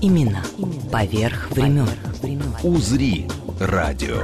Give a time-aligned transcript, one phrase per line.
[0.00, 0.42] Имена
[0.92, 1.88] поверх времен.
[2.62, 3.26] «Узри»
[3.58, 4.22] радио.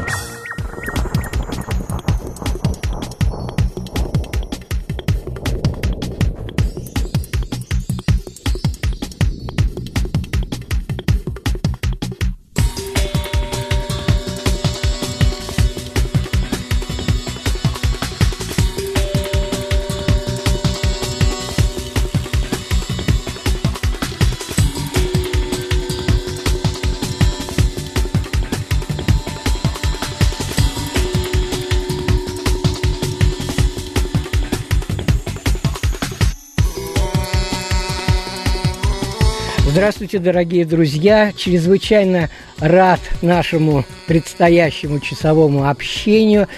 [39.93, 41.35] Здравствуйте, дорогие друзья!
[41.37, 46.48] Чрезвычайно рад нашему предстоящему часовому общению.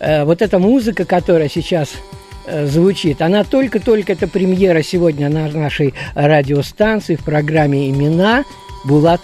[0.00, 1.90] Э, вот эта музыка, которая сейчас
[2.46, 8.44] э, звучит, она только-только, это премьера сегодня на нашей радиостанции в программе «Имена».
[8.84, 9.20] Булат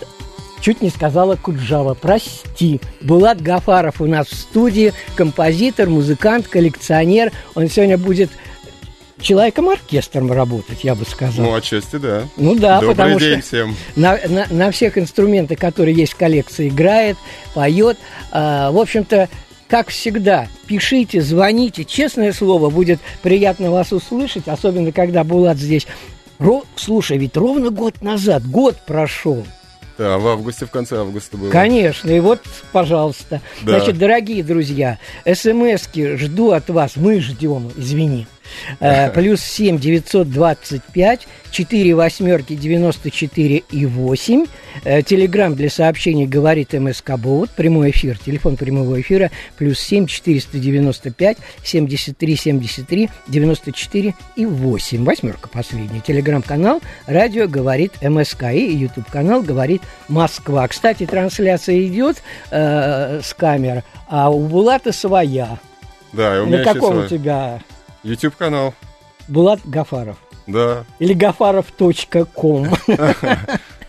[0.60, 2.80] чуть не сказала Куджава, прости.
[3.00, 7.32] Булат Гафаров у нас в студии, композитор, музыкант, коллекционер.
[7.56, 8.30] Он сегодня будет
[9.20, 11.46] человеком-оркестром работать, я бы сказал.
[11.46, 12.24] Ну, отчасти, да.
[12.36, 13.76] Ну да, Добрый потому день что всем.
[13.96, 17.16] на, на, на всех инструментах, которые есть в коллекции, играет,
[17.54, 17.98] поет.
[18.30, 19.28] А, в общем-то,
[19.68, 21.84] как всегда, пишите, звоните.
[21.84, 25.86] Честное слово, будет приятно вас услышать, особенно когда Булат здесь.
[26.38, 26.64] Ро...
[26.76, 29.44] Слушай, ведь ровно год назад, год прошел.
[29.98, 31.50] Да, в августе, в конце августа было.
[31.50, 33.40] Конечно, и вот, пожалуйста.
[33.62, 33.78] Да.
[33.78, 38.26] Значит, дорогие друзья, смски жду от вас, мы ждем, извини.
[38.80, 44.46] Э, плюс 7 925 4 восьмерки 94 и 8.
[44.84, 47.50] Э, Телеграмм для сообщений говорит МСК Бот.
[47.50, 48.18] Прямой эфир.
[48.18, 49.30] Телефон прямого эфира.
[49.56, 55.04] Плюс 7 495 73 73 94 и 8.
[55.04, 56.00] Восьмерка последняя.
[56.00, 58.52] Телеграм-канал Радио говорит МСК.
[58.52, 60.68] И YouTube-канал говорит Москва.
[60.68, 65.58] Кстати, трансляция идет э, с камер, а у Булата своя.
[66.12, 67.60] Да, и у На меня еще каком у тебя
[68.06, 68.72] YouTube канал.
[69.28, 70.16] Булат Гафаров?
[70.46, 70.84] Да.
[71.00, 72.68] Или гафаров.ком.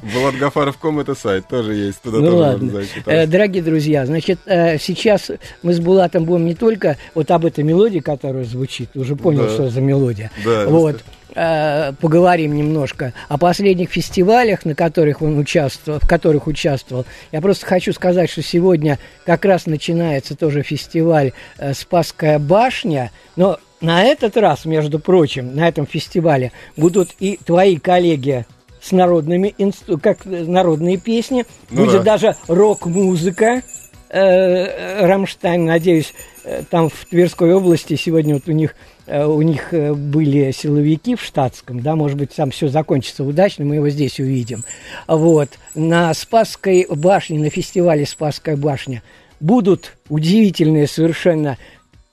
[0.02, 2.02] Булатгафаров.ком это сайт, тоже есть.
[2.02, 2.64] Туда Ну тоже ладно.
[2.66, 3.02] можно зайти.
[3.06, 3.26] Э.
[3.28, 5.32] Дорогие друзья, значит, э, сейчас
[5.64, 9.50] мы с Булатом будем не только вот об этой мелодии, которая звучит, уже понял, Да.
[9.50, 10.32] что за мелодия.
[10.46, 11.04] Да, Вот.
[11.36, 17.06] э, Поговорим немножко о последних фестивалях, на которых он участвовал, в которых участвовал.
[17.32, 21.34] Я просто хочу сказать, что сегодня как раз начинается тоже фестиваль
[21.74, 28.46] Спасская башня, но на этот раз, между прочим, на этом фестивале будут и твои коллеги
[28.82, 32.18] с народными инстру- как э, народные песни, Ну будет да.
[32.18, 33.62] даже рок-музыка.
[34.10, 36.14] э, Рамштайн, надеюсь,
[36.46, 38.74] э, там в Тверской области сегодня вот у них
[39.06, 43.66] э, у них э, были силовики в штатском, да, может быть, там все закончится удачно,
[43.66, 44.64] мы его здесь увидим.
[45.08, 49.04] Вот, на Спасской башне, на фестивале Спасская башня
[49.42, 51.58] будут удивительные совершенно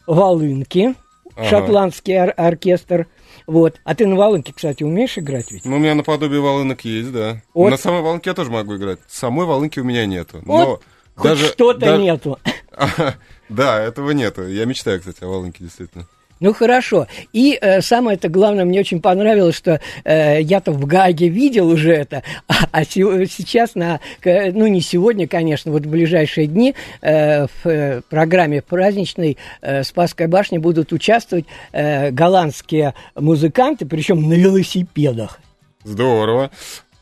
[0.07, 0.95] волынки,
[1.37, 1.49] Ага.
[1.49, 3.07] шотландский ор- оркестр,
[3.47, 3.81] вот.
[3.85, 5.65] А ты на волынке, кстати, умеешь играть ведь?
[5.65, 7.43] Ну, у меня наподобие волынок есть, да.
[7.55, 7.71] Вот.
[7.71, 8.99] На самой волынке я тоже могу играть.
[9.09, 10.41] Самой волынки у меня нету.
[10.45, 10.81] Вот Но
[11.17, 12.39] Хоть даже, что-то да- нету.
[13.49, 14.47] Да, этого нету.
[14.49, 16.07] Я мечтаю, кстати, о волынке, действительно.
[16.41, 17.07] Ну хорошо.
[17.33, 22.23] И э, самое-то главное, мне очень понравилось, что э, я-то в Гаге видел уже это,
[22.49, 27.67] а, а се- сейчас на, ну не сегодня, конечно, вот в ближайшие дни э, в
[27.67, 35.41] э, программе праздничной э, Спасской башни будут участвовать э, голландские музыканты, причем на велосипедах.
[35.85, 36.51] Здорово.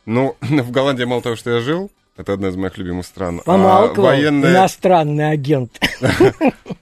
[0.05, 3.41] Ну, в Голландии мало того, что я жил, это одна из моих любимых стран.
[3.41, 5.73] а Помалкивал военные- иностранный агент.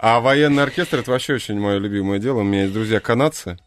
[0.02, 2.38] А военный оркестр это вообще очень мое любимое дело.
[2.38, 3.58] У меня есть друзья канадцы,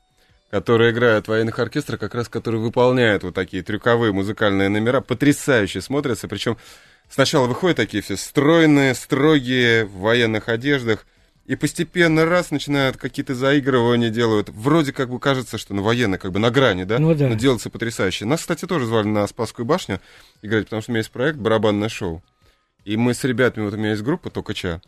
[0.49, 5.79] которые играют в военных оркестрах, как раз которые выполняют вот такие трюковые музыкальные номера, потрясающе
[5.81, 6.27] смотрятся.
[6.27, 6.57] Причем
[7.09, 11.05] сначала выходят такие все стройные, строгие, в военных одеждах,
[11.45, 14.49] и постепенно раз начинают какие-то заигрывания делают.
[14.49, 16.99] Вроде как бы кажется, что ну, военные как бы на грани, да?
[16.99, 17.27] Ну да.
[17.27, 18.25] Но делается потрясающе.
[18.25, 19.99] Нас, кстати, тоже звали на Спасскую башню
[20.41, 22.23] играть, потому что у меня есть проект «Барабанное шоу».
[22.85, 24.81] И мы с ребятами, вот у меня есть группа «Токача»,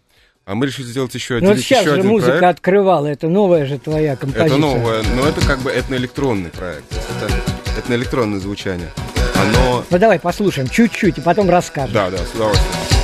[0.45, 2.59] а мы решили сделать еще, Ну вот отделить сейчас еще же один музыка проект.
[2.59, 4.45] открывала, это новая же твоя композиция.
[4.45, 6.85] Это новое, но это как бы этноэлектронный проект.
[6.93, 8.91] Это этноэлектронное звучание.
[9.35, 9.83] А но...
[9.89, 11.93] Ну давай послушаем чуть-чуть и потом расскажем.
[11.93, 12.94] Да, да, с удовольствием.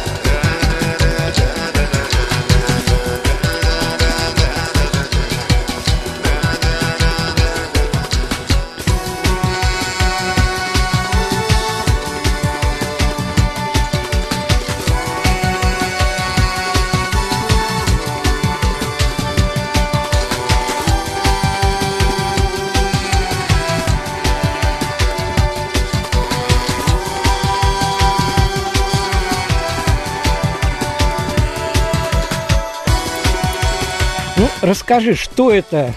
[34.62, 35.94] Расскажи, что это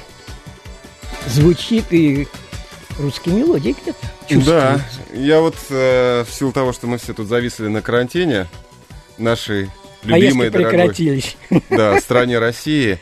[1.26, 2.26] звучит и
[2.98, 4.80] русские мелодии где-то Да,
[5.12, 8.46] я вот э, в силу того, что мы все тут зависли на карантине,
[9.18, 9.70] нашей
[10.02, 11.36] любимой, Поездки дорогой, прекратились.
[11.70, 12.98] да, стране России,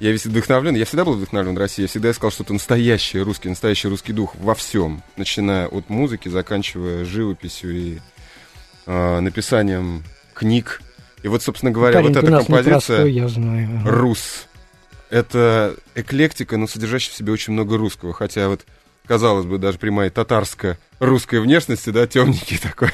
[0.00, 3.88] я весь вдохновлен, я всегда был вдохновлен Россией, я всегда искал что-то настоящее русский, настоящий
[3.88, 7.98] русский дух во всем, начиная от музыки, заканчивая живописью и
[8.86, 10.04] э, написанием
[10.34, 10.82] книг.
[11.22, 13.80] И вот, собственно говоря, Парень, вот эта композиция непростой, я знаю.
[13.84, 14.46] «Рус»—
[15.10, 18.64] это эклектика, но содержащая в себе очень много русского, хотя вот
[19.06, 22.90] казалось бы, даже при моей татарско-русской внешности, да, темненький такой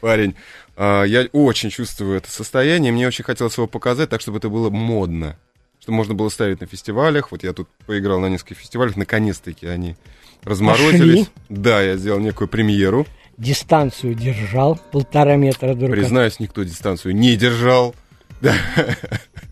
[0.00, 0.34] парень,
[0.76, 4.70] а, я очень чувствую это состояние, мне очень хотелось его показать так, чтобы это было
[4.70, 5.36] модно,
[5.80, 9.96] чтобы можно было ставить на фестивалях, вот я тут поиграл на нескольких фестивалях, наконец-таки они
[10.42, 11.26] разморозились.
[11.26, 11.32] Пошли.
[11.48, 13.06] Да, я сделал некую премьеру,
[13.36, 17.94] Дистанцию держал, полтора метра друг признаюсь, никто дистанцию не держал.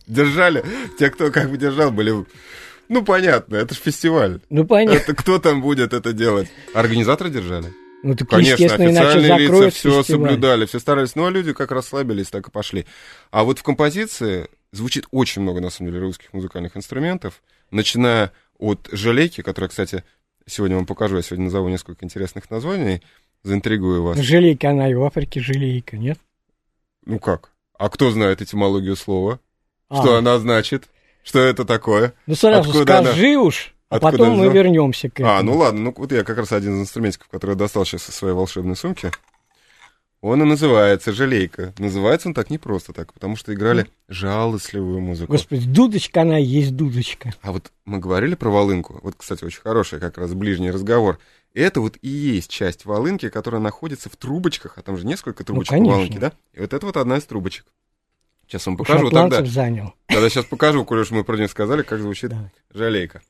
[0.07, 0.65] Держали,
[0.99, 2.25] те, кто как бы держал, были...
[2.89, 4.41] Ну, понятно, это же фестиваль.
[4.51, 4.99] Ну, понятно.
[4.99, 6.49] Это кто там будет это делать?
[6.75, 7.73] Организаторы держали?
[8.03, 10.05] Ну, так, Конечно, официальные лица все фестиваль.
[10.05, 11.15] соблюдали, все старались.
[11.15, 12.85] Ну, а люди как расслабились, так и пошли.
[13.31, 18.89] А вот в композиции звучит очень много, на самом деле, русских музыкальных инструментов, начиная от
[18.91, 20.05] «Жалейки», которая, кстати,
[20.47, 23.03] сегодня вам покажу, я сегодня назову несколько интересных названий,
[23.43, 24.19] заинтригую вас.
[24.19, 26.19] Жалейка она и в Африке жалейка, нет?
[27.07, 27.51] Ну как?
[27.83, 29.41] А кто знает этимологию слова?
[29.89, 30.85] А, Что она значит?
[31.25, 32.15] Что это такое?
[32.29, 33.11] Ну, сразу откуда она?
[33.11, 35.29] скажи уж, а Откуда потом мы вернемся к этому.
[35.29, 38.09] А, ну ладно, ну вот я как раз один из инструментиков, который я достал сейчас
[38.09, 39.11] из своей волшебной сумки.
[40.21, 41.75] Он и называется «Жалейка».
[41.79, 45.33] Называется он так не просто так, потому что играли жалостливую музыку.
[45.33, 47.35] Господи, дудочка она и есть дудочка.
[47.43, 49.01] А вот мы говорили про волынку.
[49.03, 51.19] Вот, кстати, очень хороший как раз ближний разговор.
[51.55, 55.73] Это вот и есть часть волынки, которая находится в трубочках, а там же несколько трубочек
[55.73, 56.33] у Ну, волынки, да?
[56.53, 57.67] И вот это вот одна из трубочек.
[58.47, 59.45] Сейчас вам покажу тогда.
[59.45, 59.95] занял.
[60.07, 62.51] Тогда сейчас покажу, коль уж мы про нее сказали, как звучит Давай.
[62.71, 63.23] жалейка.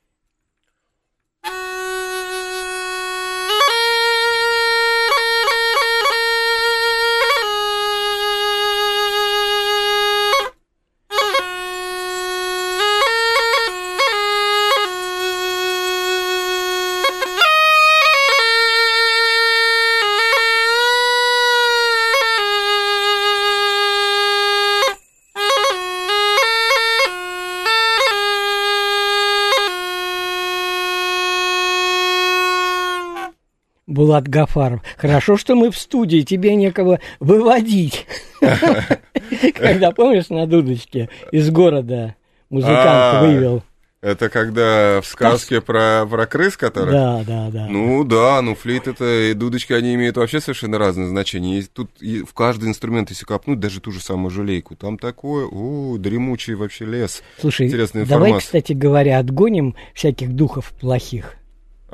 [34.13, 34.81] Булат Гафаров.
[34.95, 38.05] Хорошо, что мы в студии, тебе некого выводить.
[39.55, 42.13] Когда, помнишь, на дудочке из города
[42.51, 43.63] музыкант А, вывел.
[44.01, 46.91] Это когда в сказке про, про крыс, которые...
[46.91, 47.67] Да, да, да.
[47.67, 51.59] Ну да, ну флейт это и дудочки, они имеют вообще совершенно разные значения.
[51.59, 55.47] И тут и в каждый инструмент, если копнуть, даже ту же самую жалейку, там такое,
[55.47, 57.23] о, дремучий вообще лес.
[57.39, 58.45] Слушай, Интересная давай, информация.
[58.45, 61.37] кстати говоря, отгоним всяких духов плохих.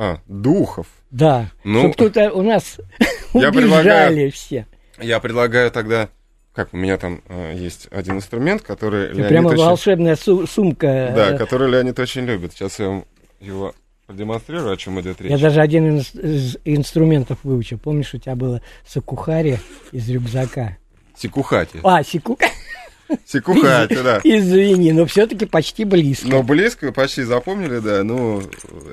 [0.01, 0.87] А, духов.
[1.11, 2.77] Да, Ну, чтобы кто-то у нас
[3.33, 4.65] я убежали все.
[4.97, 6.07] Я предлагаю тогда...
[6.53, 9.63] Как, у меня там э, есть один инструмент, который Это Леонид прямо очень...
[9.63, 11.11] волшебная су- сумка.
[11.13, 12.53] Да, э, который Леонид очень любит.
[12.53, 13.05] Сейчас я вам
[13.41, 13.75] его
[14.07, 15.31] продемонстрирую, о чем идет речь.
[15.31, 17.77] Я даже один из, из инструментов выучил.
[17.77, 19.57] Помнишь, у тебя было сакухари
[19.91, 20.77] из рюкзака?
[21.13, 21.81] Сикухати.
[21.83, 22.01] А,
[23.25, 23.53] секу...
[23.53, 24.21] Сикухати, да.
[24.23, 26.27] Извини, но все-таки почти близко.
[26.27, 28.41] Но близко, почти запомнили, да, ну,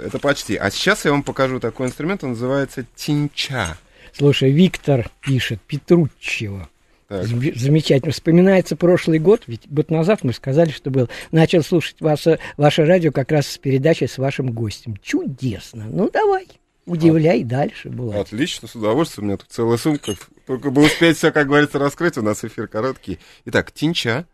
[0.04, 0.56] это почти.
[0.56, 3.76] А сейчас я вам покажу такой инструмент, он называется тинча.
[4.12, 6.68] Слушай, Виктор пишет, Петруччева.
[7.08, 7.24] Так.
[7.24, 8.12] Зам- Замечательно.
[8.12, 11.08] Вспоминается прошлый год, ведь год назад мы сказали, что был.
[11.30, 14.96] Начал слушать ваше, ваше радио как раз с передачей с вашим гостем.
[15.02, 15.86] Чудесно.
[15.88, 16.48] Ну, давай,
[16.86, 18.20] удивляй дальше, было.
[18.20, 19.26] Отлично, с удовольствием.
[19.26, 20.14] У меня тут целая сумка.
[20.46, 22.16] Только бы успеть все, как говорится, раскрыть.
[22.16, 23.18] У нас эфир короткий.
[23.44, 24.26] Итак, тинча,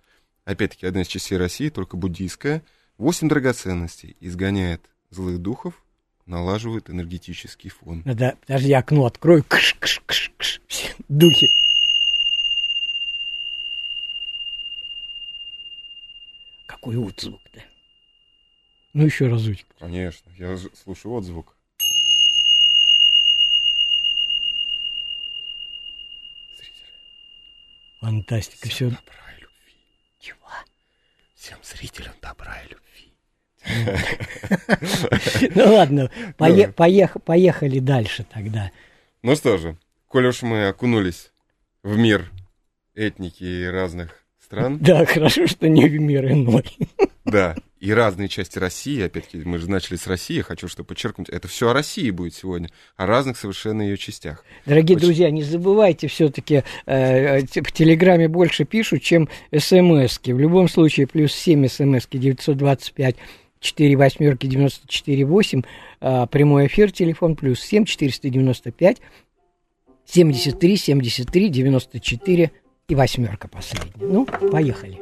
[0.44, 2.62] опять-таки, одна из частей России, только буддийская.
[2.99, 4.16] Восемь драгоценностей.
[4.21, 5.75] Изгоняет злых духов,
[6.26, 8.02] налаживает энергетический фон.
[8.04, 9.44] Надо, подожди, окно открою.
[9.49, 10.61] Кш, кш, кш, кш.
[10.68, 11.50] Все духи.
[16.66, 17.62] Какой вот звук-то?
[18.92, 19.66] Ну, еще разочек.
[19.78, 21.56] Конечно, я слушаю отзвук.
[28.02, 28.68] Фантастика.
[28.68, 28.87] Все.
[28.87, 29.75] Добра и любви.
[30.21, 30.37] Чего?
[31.37, 33.12] Всем зрителям добра и любви.
[35.54, 38.73] Ну ладно, пое- поех- поехали дальше тогда.
[39.23, 39.76] Ну что же,
[40.09, 41.30] коль уж мы окунулись
[41.85, 42.28] в мир
[42.97, 46.64] этники разных стран, Да, хорошо, что не в мир иной.
[47.25, 51.49] да, и разные части России, опять-таки, мы же начали с России, хочу что подчеркнуть, это
[51.49, 54.45] все о России будет сегодня, о разных совершенно ее частях.
[54.65, 60.33] Дорогие Очень- друзья, не забывайте все-таки, в Телеграме больше пишут, чем СМСки.
[60.33, 63.17] В любом случае, плюс 7 СМСки 925
[63.59, 65.62] 4 восьмерки 94 8,
[66.01, 68.99] а, прямой эфир, телефон плюс 7 495
[70.07, 72.51] 73 73 94
[72.89, 73.93] и восьмерка последняя.
[73.97, 75.01] Ну, поехали.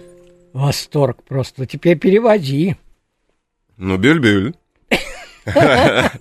[0.53, 1.65] Восторг просто.
[1.65, 2.75] Теперь переводи.
[3.77, 4.53] Ну, бюль-бюль.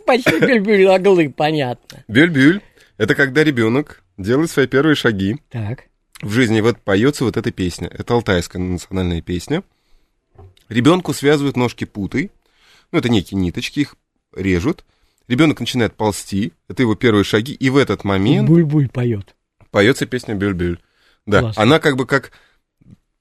[0.07, 2.05] Почти бюль оглы, понятно.
[2.09, 2.61] Бюль-бюль—
[2.99, 5.85] это когда ребенок делает свои первые шаги Так.
[6.23, 6.61] в жизни.
[6.61, 7.89] Вот поется вот эта песня.
[7.89, 9.63] Это алтайская национальная песня.
[10.69, 12.31] Ребенку связывают ножки путой.
[12.93, 13.97] Ну, это некие ниточки, их
[14.35, 14.85] режут.
[15.29, 16.53] Ребенок начинает ползти.
[16.69, 17.53] Это его первые шаги.
[17.53, 19.35] И в этот момент Буль-буль поет.
[19.71, 20.81] поется песня Бюль-бюль.
[21.27, 21.59] Да, Класс.
[21.59, 22.33] она как бы как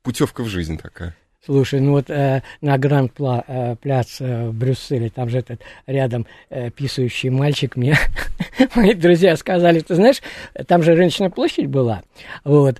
[0.10, 1.16] путевка в жизнь такая.
[1.46, 5.62] Слушай, ну вот э, на Гранд Пла, э, пляц э, в Брюсселе, там же этот
[5.86, 7.96] рядом э, писающий мальчик, мне
[8.76, 10.22] мои друзья сказали, ты знаешь,
[10.68, 12.02] там же рыночная площадь была,
[12.44, 12.78] вот,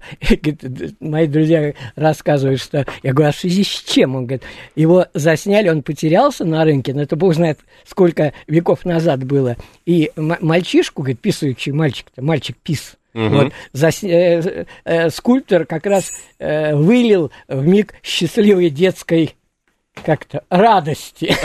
[1.00, 4.16] мои друзья рассказывают, что, я говорю, а в связи с чем?
[4.16, 4.44] Он говорит,
[4.76, 9.56] его засняли, он потерялся на рынке, но это бог знает, сколько веков назад было,
[9.86, 12.58] и мальчишку, говорит, писающий мальчик-то, мальчик
[13.14, 13.30] Мгм.
[13.36, 19.36] вот, зас- э, э, скульптор как раз э, вылил в миг счастливой детской
[20.06, 21.34] как-то радости.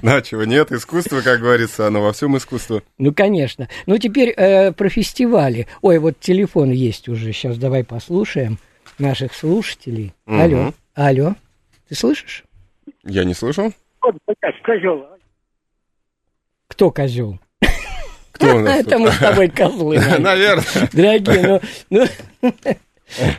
[0.00, 2.82] Да, чего нет, искусство, как говорится, оно во всем искусство.
[2.98, 3.68] Ну, конечно.
[3.86, 5.66] Ну, теперь э, про фестивали.
[5.82, 7.32] Ой, вот телефон есть уже.
[7.32, 8.58] Сейчас давай послушаем
[9.00, 10.14] наших слушателей.
[10.24, 11.34] Алло, алло.
[11.88, 12.44] Ты слышишь?
[13.02, 13.72] Я не слышал?
[14.00, 15.04] Вот, блядь, козел.
[16.68, 17.40] Кто козел?
[18.38, 19.98] Кто у нас Это мы с тобой козлы.
[20.18, 20.64] Наверное.
[20.92, 22.06] Дорогие, ну,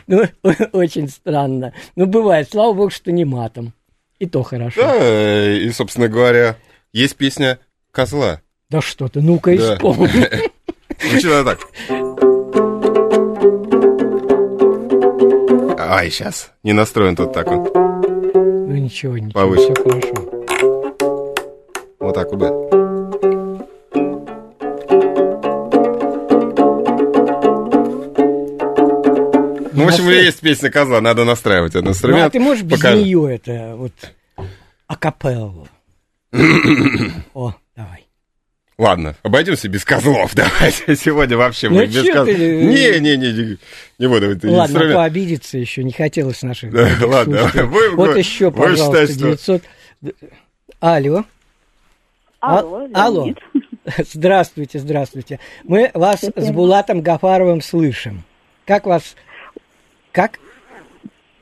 [0.06, 1.72] ну, ну, очень странно.
[1.96, 2.48] Ну, бывает.
[2.50, 3.72] Слава богу, что не матом.
[4.18, 4.82] И то хорошо.
[4.82, 6.56] Да, и, собственно говоря,
[6.92, 7.58] есть песня
[7.90, 8.40] «Козла».
[8.68, 9.74] Да что ты, ну-ка Да.
[9.76, 10.28] исполни.
[11.26, 11.60] Она так.
[15.78, 16.52] Ай, сейчас.
[16.62, 17.68] Не настроен тут так он.
[17.72, 19.72] Ну ничего, ничего, Повыше.
[19.72, 20.14] все хорошо.
[21.98, 22.38] Вот так вот,
[29.80, 30.24] Ну, в общем, Настрой.
[30.24, 32.26] есть песня «Козла», надо настраивать этот Ну, инструмент.
[32.26, 33.92] а ты можешь без нее это вот
[34.86, 35.68] акапеллу?
[37.34, 38.06] О, давай.
[38.78, 40.32] Ладно, обойдемся без козлов.
[40.34, 42.26] Давайте сегодня вообще Ну, мы без козлов.
[42.26, 42.62] ты?
[42.64, 43.58] Не, не, не, не,
[43.98, 44.30] не буду.
[44.30, 44.94] это Ладно, инструмент.
[44.96, 49.62] пообидеться еще не хотелось наших ладно, вы- Вот вы- еще, вы пожалуйста, считаете, 900...
[50.80, 51.24] Алло.
[52.40, 53.34] А- Алло, Алло.
[53.98, 55.40] Здравствуйте, здравствуйте.
[55.64, 58.22] Мы вас с Булатом Гафаровым слышим.
[58.64, 59.14] Как вас...
[60.12, 60.38] Как?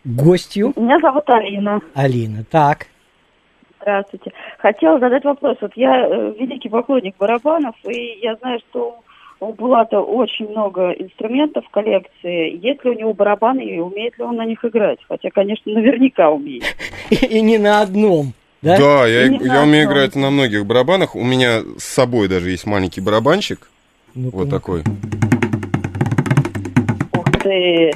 [0.04, 1.80] Гостью Меня зовут Алина.
[1.94, 2.44] Алина.
[2.50, 2.86] Так.
[3.80, 4.32] Здравствуйте.
[4.58, 5.56] Хотела задать вопрос.
[5.60, 9.00] Вот я э, великий поклонник барабанов, и я знаю, что
[9.40, 12.58] у Булата очень много инструментов в коллекции.
[12.64, 14.98] Есть ли у него барабаны и умеет ли он на них играть?
[15.08, 16.64] Хотя, конечно, наверняка умеет.
[17.10, 18.32] И, не на одном.
[18.62, 18.76] Да?
[18.76, 21.14] Да, я, я умею играть на многих барабанах.
[21.14, 23.70] У меня с собой даже есть маленький барабанчик.
[24.14, 24.56] Ну-ка, Вот ну-ка.
[24.56, 24.82] такой.
[27.12, 27.92] Ух ты!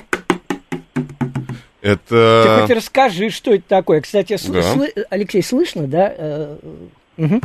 [1.83, 2.59] Ты Это...
[2.63, 4.01] хоть расскажи, что это такое.
[4.01, 4.61] Кстати, сл- Да.
[4.75, 6.15] слы- Алексей, слышно, да?
[6.17, 6.57] Э,
[7.17, 7.41] мгм.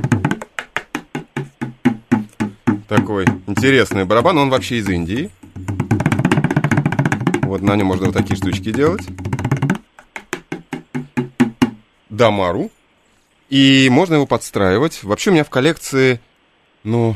[2.87, 5.31] Такой интересный барабан, он вообще из Индии.
[7.41, 9.01] Вот на нем можно вот такие штучки делать.
[12.09, 12.69] Дамару.
[13.49, 15.01] И можно его подстраивать.
[15.03, 16.19] Вообще у меня в коллекции,
[16.83, 17.15] ну,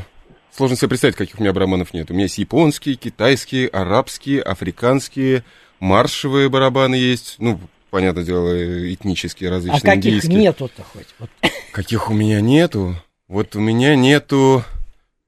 [0.50, 2.10] сложно себе представить, каких у меня барабанов нет.
[2.10, 5.44] У меня есть японские, китайские, арабские, африканские,
[5.82, 7.34] маршевые барабаны есть.
[7.38, 7.58] Ну,
[7.90, 8.54] понятное дело,
[8.94, 10.38] этнические А различные каких индийские.
[10.38, 11.08] нету-то хоть?
[11.18, 11.28] Вот.
[11.72, 12.94] Каких у меня нету?
[13.28, 14.62] Вот у меня нету,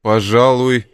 [0.03, 0.87] пожалуй,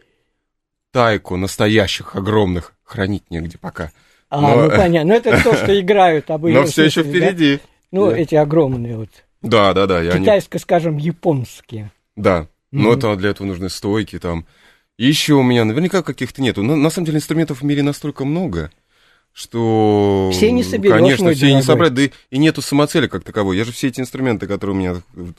[0.93, 2.73] тайку настоящих, огромных.
[2.85, 3.93] Хранить негде пока.
[4.31, 5.11] А, Но- ну понятно.
[5.13, 6.63] Ну это то, что играют обычно.
[6.63, 7.61] Но все еще впереди.
[7.93, 9.11] Ну, эти огромные вот.
[9.43, 10.11] Да, да, да.
[10.19, 11.91] Китайско, скажем, японские.
[12.17, 12.49] Да.
[12.71, 14.47] Но это для этого нужны стойки там.
[14.97, 16.63] Еще у меня наверняка каких-то нету.
[16.63, 18.71] Но, на самом деле инструментов в мире настолько много,
[19.33, 20.31] что...
[20.33, 23.57] Все не соберешь, Конечно, все не собрать, да и, и нету самоцели как таковой.
[23.57, 24.97] Я же все эти инструменты, которые у меня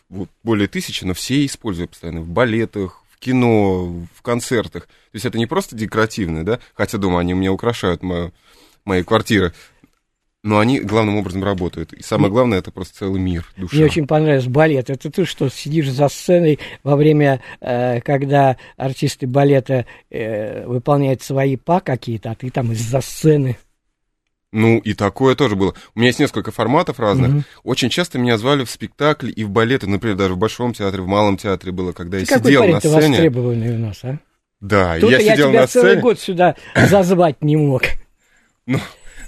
[0.09, 4.83] вот, более тысячи, но все использую постоянно в балетах, в кино, в концертах.
[4.83, 8.31] То есть это не просто декоративные, да, хотя дома они у меня украшают мою,
[8.85, 9.53] мои квартиры,
[10.43, 11.93] но они главным образом работают.
[11.93, 13.75] И самое главное, это просто целый мир, душа.
[13.75, 14.89] Мне очень понравился балет.
[14.89, 21.57] Это ты что, сидишь за сценой во время, э, когда артисты балета э, выполняют свои
[21.57, 23.57] па какие-то, а ты там из-за сцены.
[24.51, 25.73] Ну, и такое тоже было.
[25.95, 27.29] У меня есть несколько форматов разных.
[27.29, 27.43] Мгм.
[27.63, 31.07] Очень часто меня звали в спектакли и в балеты, например, даже в Большом театре, в
[31.07, 32.95] Малом театре было, когда Ты я какой сидел на сцене.
[33.09, 34.19] востребованный у нас, а?
[34.59, 36.01] Да, Тут я я, сидел тебя на целый сцене.
[36.01, 37.83] год сюда зазвать не мог.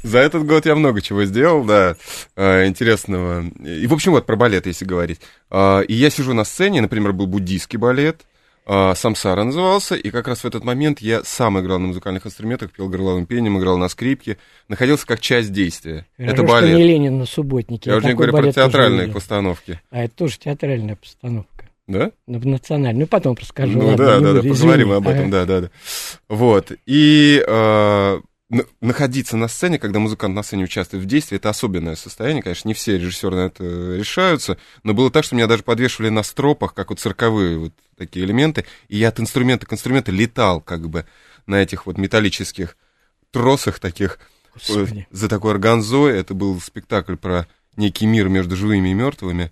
[0.04, 1.96] За этот год я много чего сделал, да,
[2.36, 3.46] э, интересного.
[3.64, 5.22] И, в общем, вот про балет, если говорить.
[5.50, 8.24] А, И я сижу на сцене, например, был буддийский балет,
[8.66, 12.72] а, Самсара назывался, и как раз в этот момент я сам играл на музыкальных инструментах,
[12.72, 16.06] пел горловым пением, играл на скрипке, находился как часть действия.
[16.18, 16.76] Хорошо, это что балет.
[16.78, 17.90] не Ленин на субботнике.
[17.90, 19.82] Я уже не говорю про театральные постановки.
[19.90, 21.70] А это тоже театральная постановка.
[21.88, 22.12] Да?
[22.28, 23.02] Ну, национальная.
[23.02, 23.78] Ну, потом расскажу.
[23.78, 25.32] Ну ладно, да, да, да, поговорим об этом, Ага.
[25.32, 25.70] да, да, да.
[26.30, 26.72] Вот.
[26.86, 28.20] И э,
[28.82, 32.44] находиться на сцене, когда музыкант на сцене участвует в действии, это особенное состояние.
[32.44, 36.24] Конечно, не все режиссеры на это решаются, но было так, что меня даже подвешивали на
[36.24, 40.90] стропах, как вот цирковые вот такие элементы, и я от инструмента к инструменту летал как
[40.90, 41.06] бы
[41.46, 42.78] на этих вот металлических
[43.32, 44.20] тросах таких
[44.54, 45.08] Господи.
[45.10, 46.18] э, за такой органзой.
[46.18, 49.52] Это был спектакль про некий мир между живыми и мертвыми.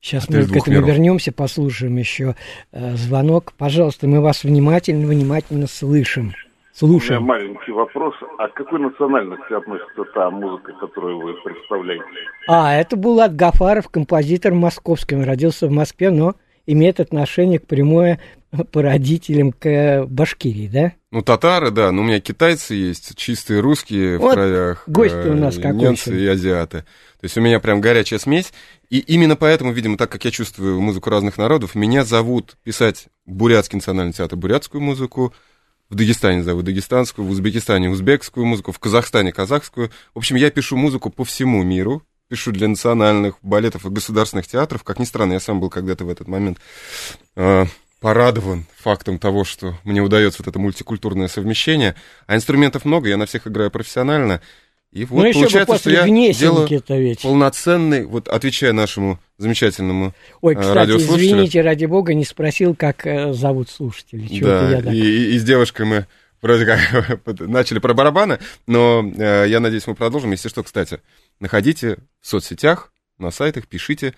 [0.00, 0.88] Сейчас мы к этому миров.
[0.88, 2.36] вернемся, послушаем еще
[2.72, 3.52] э, звонок.
[3.56, 6.34] Пожалуйста, мы вас внимательно, внимательно слышим.
[6.80, 8.14] У меня маленький вопрос.
[8.38, 12.04] А к какой национальности относится та музыка, которую вы представляете?
[12.46, 15.16] А, это Булат Гафаров, композитор московский.
[15.16, 16.34] Он родился в Москве, но
[16.66, 18.20] имеет отношение к прямое
[18.72, 20.92] по родителям к э, Башкирии, да?
[21.10, 24.84] Ну, татары, да, но у меня китайцы есть, чистые русские Вот в краях.
[24.86, 26.84] гость у э, нас какой Немцы и азиаты.
[27.20, 28.52] То есть у меня прям горячая смесь.
[28.88, 33.76] И именно поэтому, видимо, так как я чувствую музыку разных народов, меня зовут писать бурятский
[33.76, 35.34] национальный театр, бурятскую музыку,
[35.90, 39.90] в Дагестане зовут дагестанскую, в Узбекистане узбекскую музыку, в Казахстане казахскую.
[40.14, 44.84] В общем, я пишу музыку по всему миру, пишу для национальных балетов и государственных театров.
[44.84, 46.58] Как ни странно, я сам был когда-то в этот момент
[47.36, 47.64] э,
[48.00, 51.94] порадован фактом того, что мне удается вот это мультикультурное совмещение.
[52.26, 54.42] А инструментов много, я на всех играю профессионально.
[54.92, 57.20] И вот ну, получается, что я делаю ведь.
[57.22, 61.26] полноценный, вот отвечая нашему замечательному Ой, э, кстати, радиослушателю.
[61.26, 64.40] извините, ради бога, не спросил, как э, зовут слушателей.
[64.40, 66.06] Да, я так- и, и- и с девушкой мы
[66.40, 70.30] вроде как начали про барабаны, но э, я надеюсь, мы продолжим.
[70.30, 71.00] Если что, кстати,
[71.38, 74.14] находите в соцсетях, на сайтах, пишите.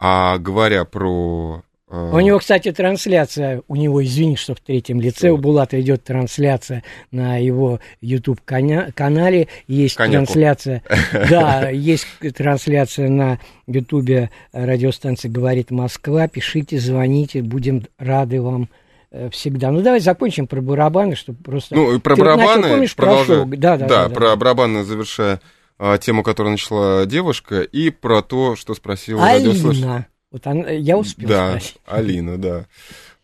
[0.00, 1.62] А говоря про...
[1.90, 6.04] э, У него, кстати, трансляция, у него, извини, что в третьем лице, у Булата идет
[6.04, 10.26] трансляция на его YouTube-канале, есть Коняку.
[10.26, 18.68] трансляция, да, есть трансляция на YouTube радиостанции «Говорит Москва», пишите, звоните, будем рады вам
[19.10, 19.70] э, всегда.
[19.70, 21.74] Ну, давай закончим про барабаны, чтобы просто...
[21.74, 23.24] Ну, и про Ты вот начал, барабаны, помнишь, про?
[23.26, 24.08] Да, да, да, да.
[24.08, 25.40] про барабаны завершая
[25.78, 30.06] а, тему, которую начала девушка, и про то, что спросил радиослушатель.
[30.30, 31.76] Вот она- я успел Да, спросить.
[31.86, 32.66] Алина, да.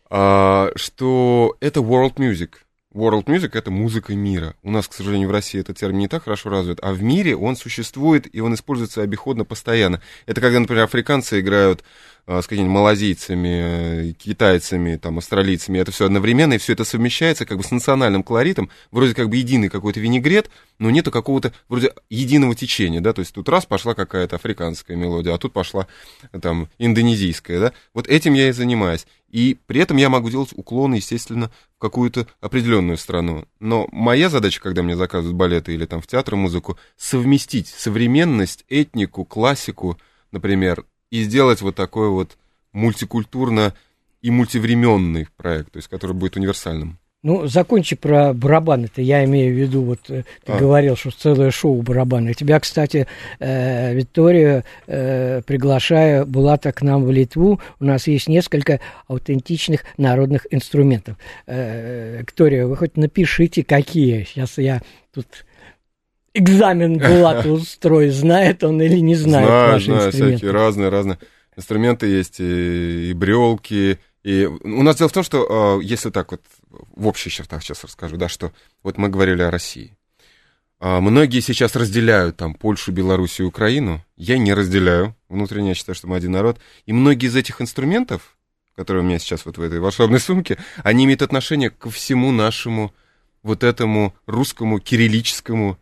[0.09, 2.51] А, что это world music.
[2.93, 4.55] World music— это музыка мира.
[4.63, 7.35] У нас, к сожалению, в России этот термин не так хорошо развит, а в мире
[7.35, 10.01] он существует, и он используется обиходно постоянно.
[10.25, 11.83] Это когда, например, африканцы играют
[12.27, 17.57] с какими-нибудь малазийцами, э, китайцами, там, австралийцами, это все одновременно, и все это совмещается как
[17.57, 22.55] бы с национальным колоритом, вроде как бы единый какой-то винегрет, но нету какого-то вроде единого
[22.55, 25.87] течения, да, то есть тут раз пошла какая-то африканская мелодия, а тут пошла
[26.31, 29.05] э, там индонезийская, да, вот этим я и занимаюсь.
[29.29, 33.45] И при этом я могу делать уклоны, естественно, в какую-то определенную страну.
[33.59, 39.25] Но моя задача, когда мне заказывают балеты или там в театр музыку, совместить современность, этнику,
[39.25, 39.99] классику,
[40.31, 42.37] например, и сделать вот такой вот
[42.73, 43.73] мультикультурно
[44.21, 46.99] и мультивременный проект, то есть который будет универсальным.
[47.25, 49.01] Ну, закончи про барабаны-то.
[49.01, 50.59] Я имею в виду, вот э, ты А.
[50.59, 52.35] говорил, что целое шоу барабаны.
[52.35, 53.07] Тебя, кстати,
[53.39, 60.45] э, Виктория, э, приглашая Булата к нам в Литву, у нас есть несколько аутентичных народных
[60.51, 61.17] инструментов.
[61.47, 64.23] Э, Виктория, вы хоть напишите, какие.
[64.25, 65.25] Сейчас я тут
[66.35, 70.37] экзамен Булату устроить, знает он или не знает знаю, ваши знаю, инструменты.
[70.37, 71.19] всякие разные, разные
[71.57, 76.31] инструменты есть, и, и брелки, и у нас дело в том, что э, если так
[76.31, 76.41] вот
[76.95, 78.51] в общих чертах сейчас расскажу, да, что
[78.83, 79.95] вот мы говорили о России.
[80.79, 84.03] А, Многие сейчас разделяют там Польшу, Белоруссию, Украину.
[84.17, 85.15] Я не разделяю.
[85.29, 86.59] Внутренне я считаю, что мы один народ.
[86.85, 88.35] И многие из этих инструментов,
[88.75, 92.93] которые у меня сейчас вот в этой волшебной сумке, они имеют отношение ко всему нашему
[93.43, 95.77] вот этому русскому кириллическому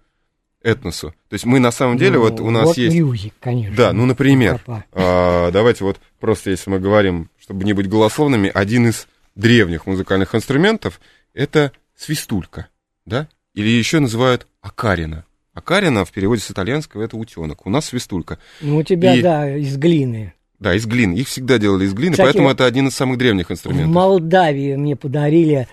[0.63, 1.09] этносу.
[1.29, 2.95] То есть мы на самом деле, Ну, вот у нас вот есть...
[2.95, 3.75] music, конечно.
[3.75, 4.61] Да, ну, например,
[4.93, 10.33] а, давайте вот просто, если мы говорим, чтобы не быть голословными, один из древних музыкальных
[10.33, 10.99] инструментов—
[11.33, 12.67] это свистулька,
[13.05, 13.27] да?
[13.53, 15.25] Или еще называют акарина.
[15.53, 17.65] Акарина в переводе с итальянского— это утенок.
[17.67, 18.39] У нас свистулька.
[18.61, 20.33] Ну, у тебя, И- да, из глины.
[20.59, 21.15] Да, из глины.
[21.15, 23.93] Их всегда делали из глины, Кстати, поэтому это один из самых древних В инструментов.
[23.93, 25.67] Молдавии мне подарили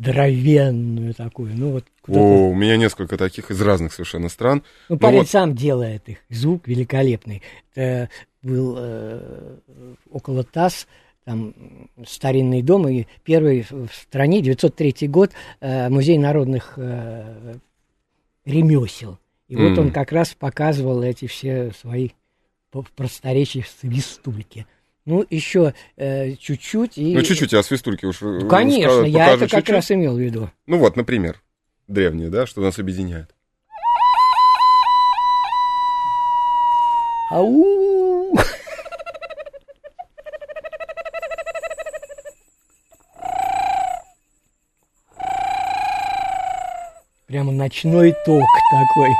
[0.00, 1.54] здоровенную такую.
[1.54, 4.62] Ну, вот О, у меня несколько таких из разных совершенно стран.
[4.88, 5.28] Ну, Ну парень вот.
[5.28, 6.18] сам делает их.
[6.30, 7.42] Звук великолепный.
[7.74, 8.08] Это
[8.42, 9.56] был э,
[10.10, 10.86] около ТАСС,
[11.24, 11.54] там
[12.06, 17.56] старинный дом, и первый в стране, 903 год, э, музей народных э,
[18.46, 19.18] ремесел.
[19.48, 19.78] И вот М.
[19.78, 22.10] он как раз показывал эти все свои
[22.96, 24.66] просторечия свистульки.
[25.06, 26.98] Ну, еще э, чуть-чуть.
[26.98, 27.14] И...
[27.14, 29.74] Ну, чуть-чуть, а свистульки уж Ну, э, Конечно, рассказать я это как чуть-чуть?
[29.74, 30.50] раз имел в виду.
[30.66, 31.40] Ну вот, например,
[31.88, 33.34] древние, да, что нас объединяет.
[37.30, 38.34] Ау!
[47.26, 49.10] Прямо ночной ток такой.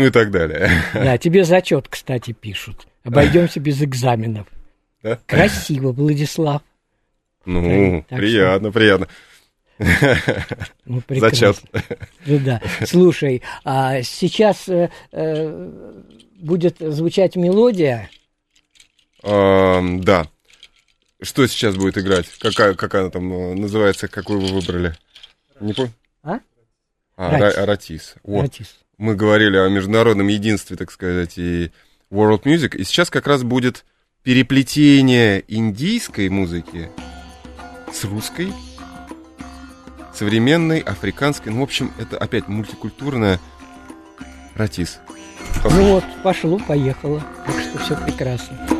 [0.00, 0.70] Ну и так далее.
[0.94, 2.86] Да, тебе зачет, кстати, пишут.
[3.04, 4.46] Обойдемся без экзаменов.
[5.02, 5.18] Да?
[5.26, 6.62] Красиво, Владислав.
[7.46, 9.08] Ну, Так приятно, приятно.
[10.84, 11.30] Ну, прекрасно.
[11.30, 11.98] Зачет.
[12.26, 12.60] Ну да.
[12.86, 15.70] Слушай, а сейчас э, э,
[16.38, 18.10] будет звучать мелодия.
[19.22, 20.26] Ам, Да.
[21.22, 22.26] Что сейчас будет играть?
[22.38, 24.94] Какая, как она там э, называется, какую вы выбрали?
[25.60, 25.92] Не помню.
[26.22, 26.40] А?
[27.16, 27.56] А, Ратис.
[27.56, 28.14] Ра- Ратис.
[28.22, 28.42] Вот.
[28.42, 28.78] Ратис.
[29.00, 31.70] Мы говорили о международном единстве, так сказать, и
[32.10, 32.76] world music.
[32.76, 33.86] И сейчас как раз будет
[34.24, 36.90] переплетение индийской музыки
[37.90, 38.52] с русской,
[40.12, 41.50] современной, африканской.
[41.50, 43.40] Ну, в общем, это опять мультикультурная
[44.54, 44.98] ратис.
[45.64, 47.24] Ну вот, пошло, поехало.
[47.46, 48.79] Так что все прекрасно.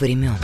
[0.00, 0.36] Времен.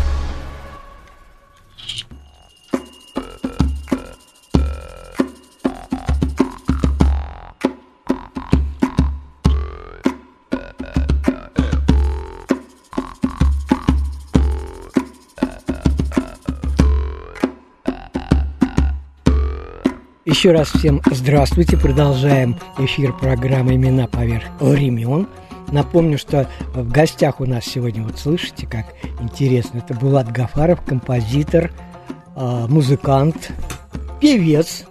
[20.27, 21.77] Еще раз всем здравствуйте.
[21.77, 25.27] Продолжаем эфир программы «Имена поверх времен».
[25.79, 28.87] Напомню, что в гостях у нас сегодня, вот слышите, как
[29.21, 31.73] интересно, это Булат Гафаров, композитор,
[32.37, 33.51] а, музыкант,
[34.21, 34.85] певец,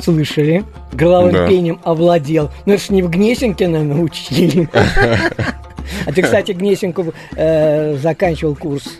[0.00, 1.46] слышали, горловым Да.
[1.46, 2.50] пением овладел.
[2.66, 4.68] Ну, это ж не в Гнесинке, наверное, учили.
[4.74, 8.98] А ты, кстати, Гнесинку э, заканчивал курс,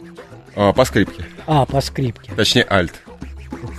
[0.55, 1.25] А, по скрипке.
[1.49, 2.31] а, по скрипке.
[2.37, 3.03] Точнее, альт.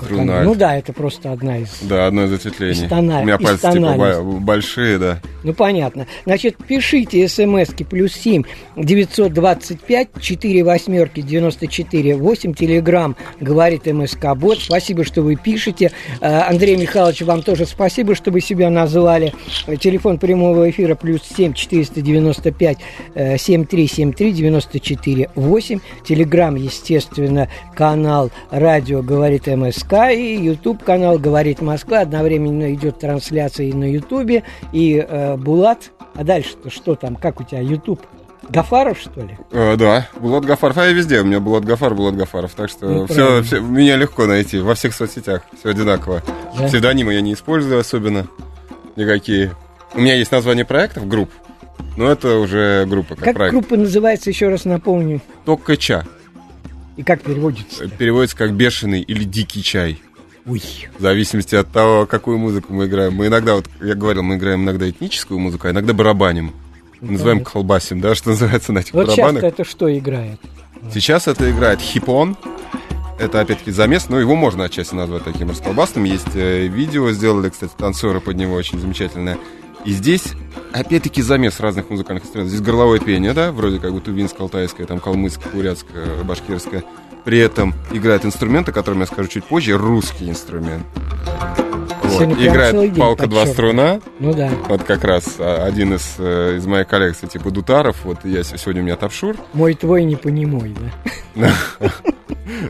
[0.05, 1.69] Струна Ну да, это просто одна из...
[1.81, 2.85] Да, одно из ответвлений.
[2.85, 5.21] Из тона- У меня пальцы типа большие, да.
[5.43, 6.07] Ну, понятно.
[6.25, 8.43] Значит, пишите смски плюс 7
[8.75, 12.53] 925 4 восьмерки 94 8.
[12.53, 14.59] Телеграмм говорит МСК Бот.
[14.59, 15.91] Спасибо, что вы пишете.
[16.21, 19.33] Э, Андрей Михайлович, вам тоже спасибо, что вы себя назвали.
[19.79, 22.77] Телефон прямого эфира плюс 7 495
[23.15, 25.79] э, 7373 94 8.
[26.05, 31.99] Телеграмм, естественно, канал радио говорит МСК и YouTube канал говорит Москва.
[32.01, 34.43] Одновременно идет трансляция и на Ютубе.
[34.71, 35.91] И э, Булат.
[36.15, 37.15] А дальше-то что там?
[37.15, 38.01] Как у тебя YouTube?
[38.49, 39.37] Гафаров, что ли?
[39.51, 40.77] Э, да, Булат Гафаров.
[40.77, 42.53] А я везде, у меня Булат Гафар, Булат Гафаров.
[42.53, 43.67] Так что Ну, все, правильно.
[43.67, 45.41] меня легко найти во всех соцсетях.
[45.59, 46.23] Все одинаково.
[46.57, 46.67] Да?
[46.67, 48.27] Псевдонимы я не использую особенно.
[48.95, 49.53] Никакие.
[49.93, 51.29] У меня есть название проектов, групп.
[51.97, 53.53] Но это уже группа, как, Как проект.
[53.53, 55.21] группа называется, еще раз напомню.
[55.45, 56.05] Токкача.
[56.97, 57.85] И как переводится?
[57.85, 60.01] Э, Переводится как бешеный или дикий чай.
[60.45, 60.61] Ой.
[60.97, 63.13] В зависимости от того, какую музыку мы играем.
[63.13, 66.53] Мы иногда, вот я говорил, мы играем иногда этническую музыку, а иногда барабаним.
[67.01, 67.51] Ну, Называем понятно.
[67.53, 69.43] колбасим, да, что называется на этих Вот барабанах.
[69.43, 70.39] это что играет?
[70.93, 72.37] Сейчас это играет хипон.
[73.19, 76.03] Это, опять-таки, замес, но его можно отчасти назвать таким расколбасным.
[76.03, 79.37] Есть э, видео, сделали, кстати, танцоры под него очень замечательное.
[79.87, 80.33] И здесь,
[80.73, 82.53] опять-таки, замес разных музыкальных инструментов.
[82.53, 86.83] Здесь горловое пение, да, вроде как бы тувинское, алтайское, там, калмыцкое, бурятское, башкирское.
[87.23, 90.85] При этом играет инструменты, о котором я скажу чуть позже, русский инструмент.
[92.07, 92.21] Вот.
[92.21, 94.49] Сегодня Играет палка два струна, Ну да.
[94.67, 97.97] вот как раз а, один из, э, из моей коллекции, типа дутаров.
[98.03, 99.35] Вот я сегодня у меня тапшур.
[99.53, 100.75] Мой твой не понимой,
[101.35, 101.51] да?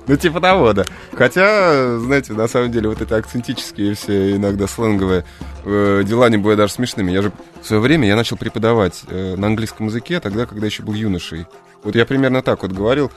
[0.07, 0.85] Ну, типа того, да.
[1.13, 5.23] Хотя, знаете, на самом деле, вот эти акцентические все иногда сленговые
[5.65, 7.11] э, дела не бывают даже смешными.
[7.11, 10.83] Я же в свое время я начал преподавать э, на английском языке тогда, когда еще
[10.83, 11.45] был юношей.
[11.83, 13.11] Вот я примерно так вот говорил.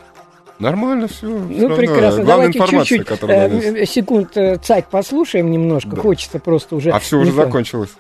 [0.61, 1.27] Нормально все.
[1.27, 2.23] Ну, прекрасно.
[2.23, 5.91] Главная Давайте чуть-чуть э, э, секунд э, цать послушаем немножко.
[5.91, 6.03] Да.
[6.03, 6.91] Хочется просто уже...
[6.91, 7.37] А все уже то.
[7.37, 7.91] закончилось.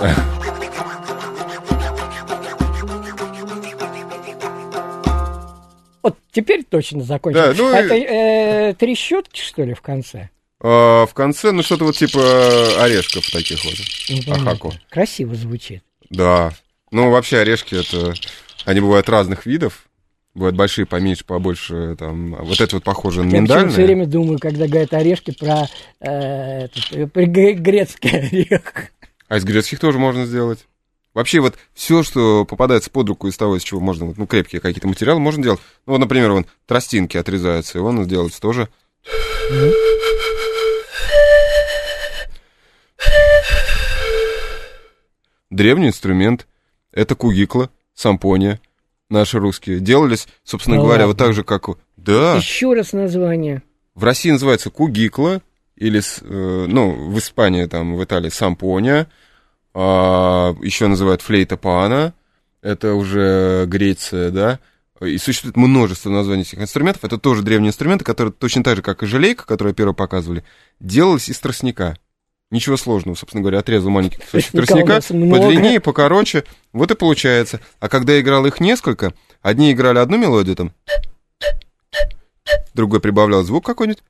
[6.00, 7.56] Вот теперь точно закончилось.
[7.56, 10.30] Да, ну Это э, три щетки, что ли, в конце?
[10.60, 13.74] А, в конце, ну, что-то вот типа орешков таких вот.
[14.08, 14.32] Ну.
[14.32, 14.72] Ахаку.
[14.88, 15.82] Красиво звучит.
[16.08, 16.52] Да.
[16.90, 18.14] Ну, вообще орешки это...
[18.64, 19.87] Они бывают разных видов.
[20.38, 21.96] Бывают большие, поменьше, побольше.
[21.98, 25.66] Там, вот это вот похоже на Я почему-то все время думаю, когда говорят орешки, про,
[25.98, 28.62] э, этот, э, про гре- грецкий орех.
[29.26, 30.60] А из грецких тоже можно сделать.
[31.12, 34.86] Вообще вот все, что попадается под руку из того, из чего можно, ну, крепкие какие-то
[34.86, 35.58] материалы можно делать.
[35.86, 38.68] Ну, вот, например, вон тростинки отрезаются, и он сделать тоже.
[45.50, 46.46] Древний инструмент.
[46.92, 48.60] Это кугикла, сампония.
[49.10, 49.80] Наши русские.
[49.80, 51.08] Делались, собственно Да говоря, ладно?
[51.08, 51.68] вот так же, как...
[51.96, 52.36] Да.
[52.36, 53.62] Еще раз название.
[53.94, 55.42] В России называется кугикла,
[55.76, 59.08] или, э, ну, в Испании, там, в Италии сампония,
[59.74, 62.14] а, еще называют флейта пана,
[62.62, 64.58] это уже Греция, да,
[65.00, 69.02] и существует множество названий этих инструментов, это тоже древние инструменты, которые точно так же, как
[69.02, 70.44] и желейка, которую первую показывали,
[70.80, 71.96] делались из тростника.
[72.50, 77.60] Ничего сложного, собственно говоря, отрезал маленький кусочек Тростника подлиннее, покороче, вот и получается.
[77.78, 80.72] А когда играл их несколько, одни играли одну мелодию, там,
[82.74, 84.02] другой прибавлял звук какой-нибудь,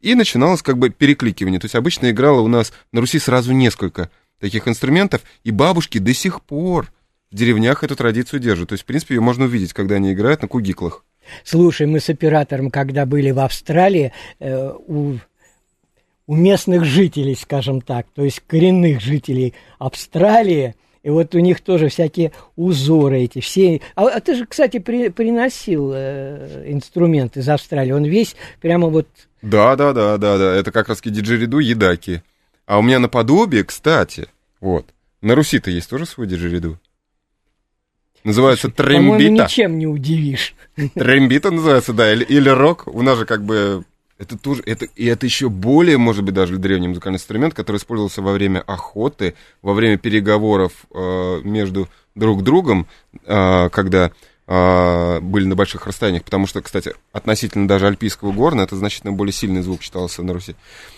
[0.00, 1.60] И начиналось как бы перекликивание.
[1.60, 6.14] То есть обычно играло у нас на Руси сразу несколько таких инструментов, и бабушки до
[6.14, 6.92] сих пор
[7.30, 8.68] в деревнях эту традицию держат.
[8.68, 11.04] То есть, в принципе, ее можно увидеть, когда они играют на кугиклах.
[11.44, 15.18] Слушай, мы с оператором, когда были в Австралии, э, у,
[16.26, 21.88] у местных жителей, скажем так, то есть коренных жителей Австралии, и вот у них тоже
[21.88, 23.80] всякие узоры эти, все...
[23.94, 29.08] А, а ты же, кстати, при- приносил э, инструмент из Австралии, он весь прямо вот...
[29.40, 30.54] Да, да, да, да, да.
[30.54, 32.22] Это как раз диджериду едаки.
[32.66, 34.26] А у меня наподобие, кстати,
[34.60, 34.86] вот,
[35.22, 36.78] на Руси-то есть тоже свой диджериду.
[38.24, 39.44] Называется По-моему, трембита.
[39.44, 40.54] ничем не удивишь.
[40.94, 42.86] Трембита называется, да, или, или рок.
[42.86, 43.84] У нас же как бы
[44.18, 48.20] это тоже, это, и это еще более, может быть, даже древний музыкальный инструмент, который использовался
[48.20, 52.88] во время охоты, во время переговоров э, между друг другом,
[53.24, 54.10] э, когда
[54.48, 59.60] были на больших расстояниях, потому что, кстати, относительно даже альпийского горна, это значительно более сильный
[59.60, 60.56] звук считался на Руси.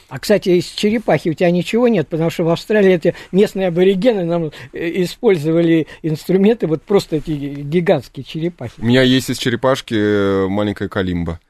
[0.09, 4.25] А, кстати, из черепахи у тебя ничего нет, потому что в Австралии эти местные аборигены
[4.25, 8.75] нам э, использовали инструменты, вот просто эти гигантские черепахи.
[8.79, 11.41] У меня есть из черепашки э, маленькая калимба.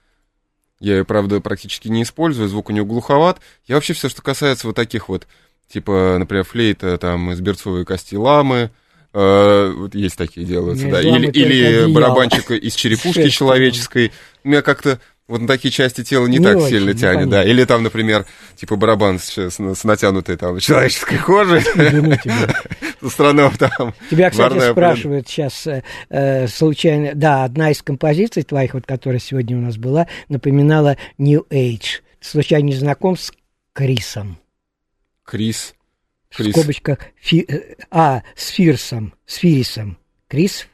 [0.78, 3.40] Я ее, правда, практически не использую, звук у нее глуховат.
[3.66, 5.26] Я вообще все, что касается вот таких вот,
[5.68, 8.70] типа, например, флейта там из берцовой кости ламы,
[9.12, 11.92] э, вот есть такие делаются, Не да, или, или одеяло.
[11.92, 14.12] барабанчика из черепушки Шерсть, человеческой.
[14.44, 17.44] Меня как-то вот на такие части тела не, Не так очень, сильно не тянет, да.
[17.44, 21.60] Или там, например, типа барабан с, с- с натянутой там человеческой кожей,
[23.00, 23.94] со стороны там.
[24.10, 27.12] Тебя, кстати, спрашивают сейчас э, э, случайно...
[27.14, 32.00] Да, одна из композиций твоих, вот, которая сегодня у нас была, напоминала New Age.
[32.20, 33.32] Случайно не знаком с
[33.72, 34.36] Крисом?
[35.24, 35.74] Крис.
[36.34, 36.52] Крис.
[36.52, 36.98] скобочках...
[37.16, 39.14] Фи- э, а, с Фирсом.
[39.26, 39.98] С Фирисом.
[40.28, 40.66] Крис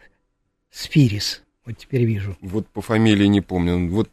[0.70, 1.42] Сфирис.
[1.64, 2.36] Вот теперь вижу.
[2.42, 3.88] Вот по фамилии не помню.
[3.90, 4.10] Вот,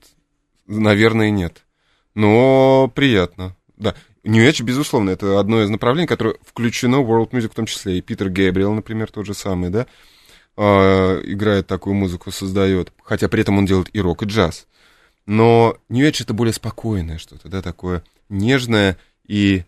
[0.66, 1.64] наверное, нет.
[2.16, 3.56] Но приятно.
[3.76, 3.96] Да.
[4.24, 7.98] New Age, безусловно, это одно из направлений, которое включено в World Music в том числе.
[7.98, 9.88] И Питер Гэбриэл, например, тот же самый, да,
[10.56, 12.94] а, играет такую музыку, создает.
[13.04, 14.68] Хотя при этом он делает и рок, и джаз.
[15.26, 19.64] Но New Age это более спокойное что-то, да, такое нежное и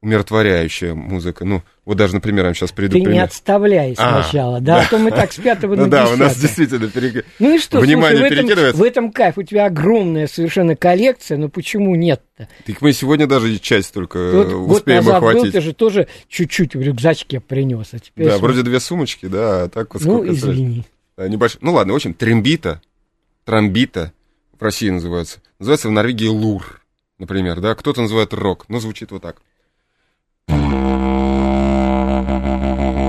[0.00, 1.44] умиротворяющая музыка.
[1.44, 3.24] Ну, вот даже, например, я сейчас приду Ты не пример.
[3.24, 6.38] отставляй А, сначала, да, а то мы так с пятого Ну на да, у нас
[6.38, 10.26] действительно перег- Ну и что, Внимание слушай, в этом, в этом кайф, у тебя огромная
[10.28, 12.48] совершенно коллекция, но почему нет-то?
[12.66, 15.52] Так мы сегодня даже часть только Вот э, год успеем назад был, охватить.
[15.52, 18.26] ты же тоже чуть-чуть в рюкзачке принес, а теперь...
[18.26, 18.46] Да, смотри.
[18.54, 20.52] вроде две сумочки, да, а так вот Ну, сколько стоит?
[20.54, 20.84] извини.
[21.16, 22.80] Да, небольш- Ну ладно, в общем, трембита,
[23.44, 24.12] тромбита
[24.58, 25.40] в России называется.
[25.58, 26.80] Называется в Норвегии лур,
[27.18, 27.74] например, да.
[27.74, 29.38] Кто-то называет рок, но звучит вот так.
[30.70, 30.82] Thank
[32.98, 33.07] you.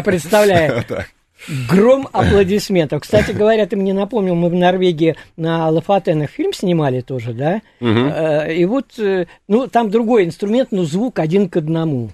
[0.00, 0.84] Я представляю,
[1.68, 3.02] гром аплодисментов.
[3.02, 7.62] Кстати говоря, ты мне напомнил, мы в Норвегии на Лафатенах фильм снимали тоже, да?
[7.80, 12.10] Э, И вот, э, ну, там другой инструмент, но звук один к одному.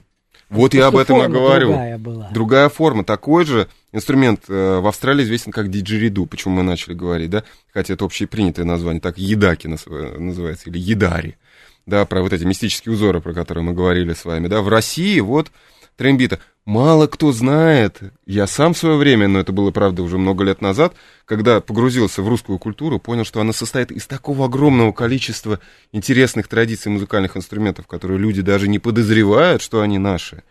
[0.48, 1.68] Вот я об этом и говорю.
[1.68, 2.28] другая была.
[2.32, 3.02] Другая форма.
[3.04, 7.42] Такой же инструмент э, в Австралии известен как диджериду, почему мы начали говорить, да?
[7.74, 9.00] Хотя это общепринятое название.
[9.00, 11.36] Так, едаки наз- называется, или едари.
[11.84, 14.60] Да, про вот эти мистические узоры, про которые мы говорили с вами, да?
[14.62, 15.50] В России вот
[15.96, 16.38] трембита.
[16.64, 20.60] Мало кто знает, я сам в свое время, но это было, правда, уже много лет
[20.60, 25.60] назад, когда погрузился в русскую культуру, понял, что она состоит из такого огромного количества
[25.92, 30.42] интересных традиций музыкальных инструментов, которые люди даже не подозревают, что они наши.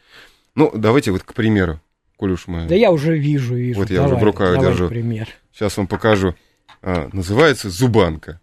[0.55, 1.81] Ну, давайте вот, к примеру,
[2.15, 2.65] коль уж мы...
[2.65, 3.81] Да я уже вижу, вижу.
[3.81, 4.87] Вот я уже Давай, в руках давай держу.
[4.87, 5.27] пример.
[5.51, 6.33] Сейчас вам покажу.
[6.81, 8.39] А, называется зубанка.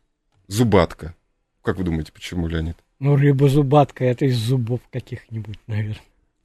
[0.46, 1.14] Зубатка.
[1.62, 2.76] Как вы думаете, почему, Леонид?
[2.98, 5.96] Ну, рыба-зубатка, это из зубов каких-нибудь, наверное.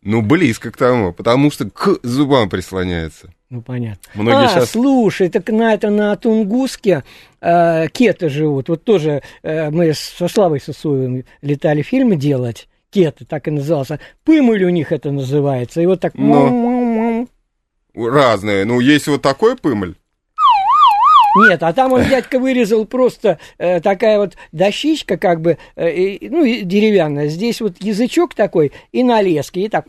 [0.08, 3.34] Ну, близко к тому, потому что к зубам прислоняется.
[3.50, 4.02] Ну, понятно.
[4.14, 7.04] Многие а, щас- слушай, так на это на Тунгуске
[7.42, 8.70] э, кеты живут.
[8.70, 12.70] Вот тоже э, мы со Славой Сосуевым летали фильмы делать.
[12.90, 14.00] Кеты, так и назывался.
[14.24, 15.82] Пымыль у них это называется.
[15.82, 16.14] И вот так...
[16.16, 17.28] Но.
[17.94, 18.64] Разные.
[18.64, 19.96] Ну, есть вот такой пымоль.
[21.46, 26.46] Нет, а там он дядька вырезал просто э, такая вот дощичка, как бы, э, ну,
[26.64, 27.28] деревянная.
[27.28, 29.88] Здесь вот язычок такой и на леске, и так.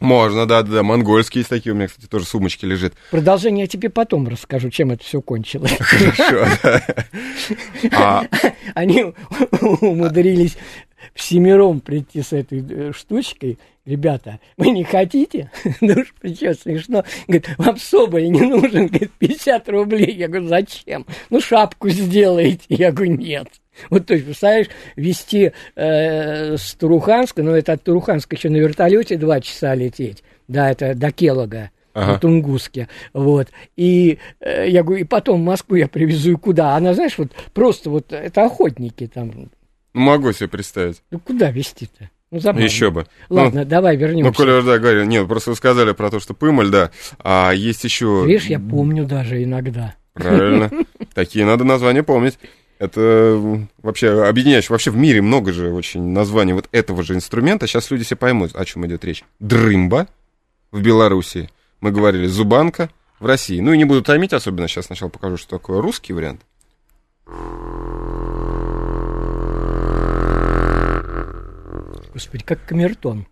[0.00, 0.82] Можно, да-да-да.
[0.82, 1.72] Монгольские есть такие.
[1.72, 2.94] У меня, кстати, тоже сумочки лежит.
[3.10, 5.76] Продолжение я тебе потом расскажу, чем это все кончилось.
[5.78, 6.46] Хорошо.
[7.92, 8.24] А,
[8.74, 9.12] Они
[9.60, 10.56] умудрились
[11.14, 13.58] всемиром прийти с этой э, штучкой.
[13.84, 15.50] Ребята, вы не хотите?
[15.80, 17.04] Ну уж причем смешно.
[17.26, 20.14] Говорит, вам соболь не нужен, говорит, 50 рублей.
[20.14, 21.06] Я говорю, зачем?
[21.30, 22.64] Ну, шапку сделаете.
[22.68, 23.48] Я говорю, нет.
[23.90, 29.16] Вот то есть, представляешь, везти э, с Туруханска, ну, это от Туруханска еще на вертолете
[29.16, 30.22] два часа лететь.
[30.46, 31.70] Да, это до Келога.
[31.94, 32.12] Ага.
[32.12, 36.74] на Тунгуске, вот, и э, я говорю, и потом в Москву я привезу, и куда?
[36.74, 39.50] Она, знаешь, вот просто вот, это охотники там,
[39.92, 41.02] могу себе представить.
[41.10, 42.08] ну куда везти-то?
[42.32, 42.64] Ну, забавно.
[42.64, 43.06] Еще бы.
[43.28, 44.30] Ну, Ладно, давай вернемся.
[44.30, 47.84] Ну, Коля, да, говорил, нет, просто вы сказали про то, что пымоль, да, а есть
[47.84, 48.24] еще...
[48.26, 49.94] Видишь, я помню даже иногда.
[50.14, 50.70] Правильно.
[51.14, 52.38] Такие надо названия помнить.
[52.78, 53.38] Это
[53.82, 54.70] вообще объединяющее.
[54.70, 57.66] Вообще в мире много же очень названий вот этого же инструмента.
[57.66, 59.24] Сейчас люди все поймут, о чем идет речь.
[59.38, 60.08] Дрымба
[60.72, 61.50] в Беларуси.
[61.80, 62.88] Мы говорили зубанка
[63.20, 63.60] в России.
[63.60, 64.68] Ну и не буду томить особенно.
[64.68, 66.40] Сейчас сначала покажу, что такое русский вариант.
[72.12, 73.26] Господи, как камертон.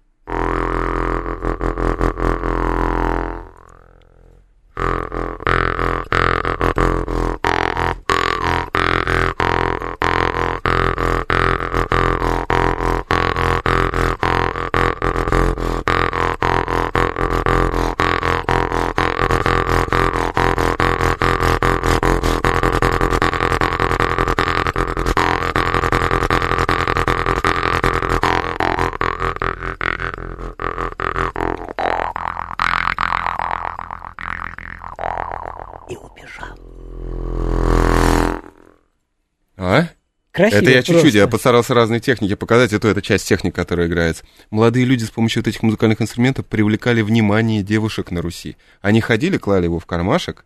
[40.40, 41.18] Красиво это я чуть-чуть, просто.
[41.18, 44.24] я постарался разные техники показать, это это часть техник, которая играется.
[44.50, 48.56] Молодые люди с помощью вот этих музыкальных инструментов привлекали внимание девушек на Руси.
[48.80, 50.44] Они ходили, клали его в кармашек,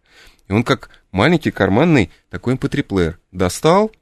[0.48, 3.92] и он как маленький карманный такой mp3-плеер достал,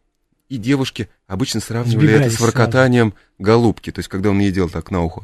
[0.48, 4.68] и девушки обычно сравнивали это Сбегались с воркотанием голубки, то есть когда он ей делал
[4.68, 5.22] так на ухо.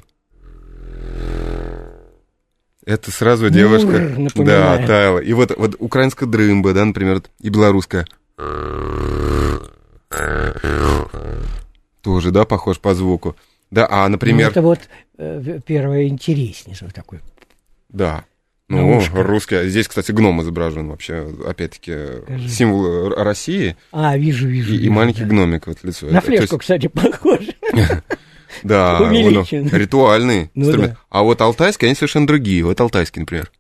[2.89, 4.87] Это сразу девушка, Мур да, напоминает.
[4.87, 5.19] таяла.
[5.19, 8.07] И вот, вот украинская дрымба, да, например, и белорусская.
[12.03, 13.37] Тоже, да, похож по звуку.
[13.71, 14.81] Да, а, Ну, например, это вот
[15.19, 17.21] э, первое интереснее, что такое.
[17.89, 18.25] да.
[18.71, 19.55] Ну, русский.
[19.57, 22.49] а Здесь, кстати, гном изображен вообще, опять-таки, Покажи.
[22.51, 24.73] символ Р- России А, вижу, вижу.
[24.75, 25.29] и, и вижу, маленький да.
[25.29, 26.05] гномик вот лицо.
[26.05, 27.41] На То есть, флешку, кстати, похож.
[28.63, 30.99] да, ритуальный Ну инструмент.
[31.09, 32.63] А вот алтайский, они совершенно другие.
[32.63, 33.51] Вот алтайский, например.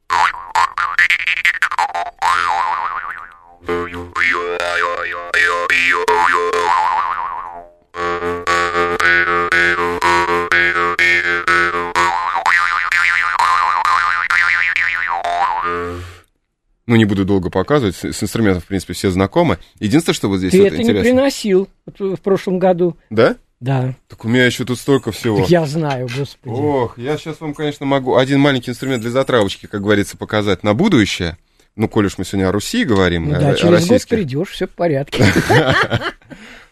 [16.89, 19.59] Ну, не буду долго показывать, с, инструментом, в принципе, все знакомы.
[19.79, 21.05] Единственное, что вот здесь Ты вот это не интересно.
[21.05, 22.97] приносил вот в прошлом году.
[23.11, 23.37] Да?
[23.61, 23.95] Да.
[24.09, 25.45] Так у меня еще тут столько всего.
[25.49, 26.55] Я знаю, господи.
[26.55, 30.73] Ох, я сейчас вам, конечно, могу один маленький инструмент для затравочки, как говорится, показать на
[30.73, 31.37] будущее.
[31.79, 34.09] Ну, коль уж мы сегодня о Руси говорим, Ну да, о через год российских.
[34.09, 35.25] придешь, все в порядке.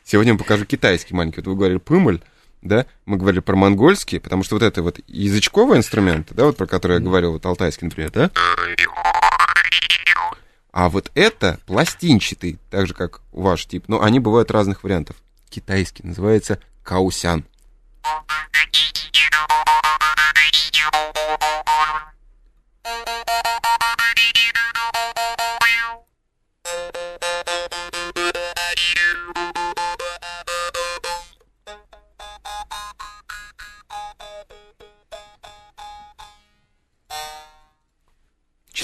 [0.04, 1.36] Сегодня я покажу китайский маленький.
[1.36, 2.20] Вот вы говорили пымаль,
[2.61, 2.86] да?
[3.04, 6.94] Мы говорили про монгольский, потому что вот это вот язычковый инструмент, да, вот про который
[6.94, 8.32] я говорил, вот алтайский, например, да?
[10.72, 15.14] А вот это пластинчатый, так же, как ваш тип, но они бывают разных вариантов.
[15.48, 17.44] Китайский называется каусян.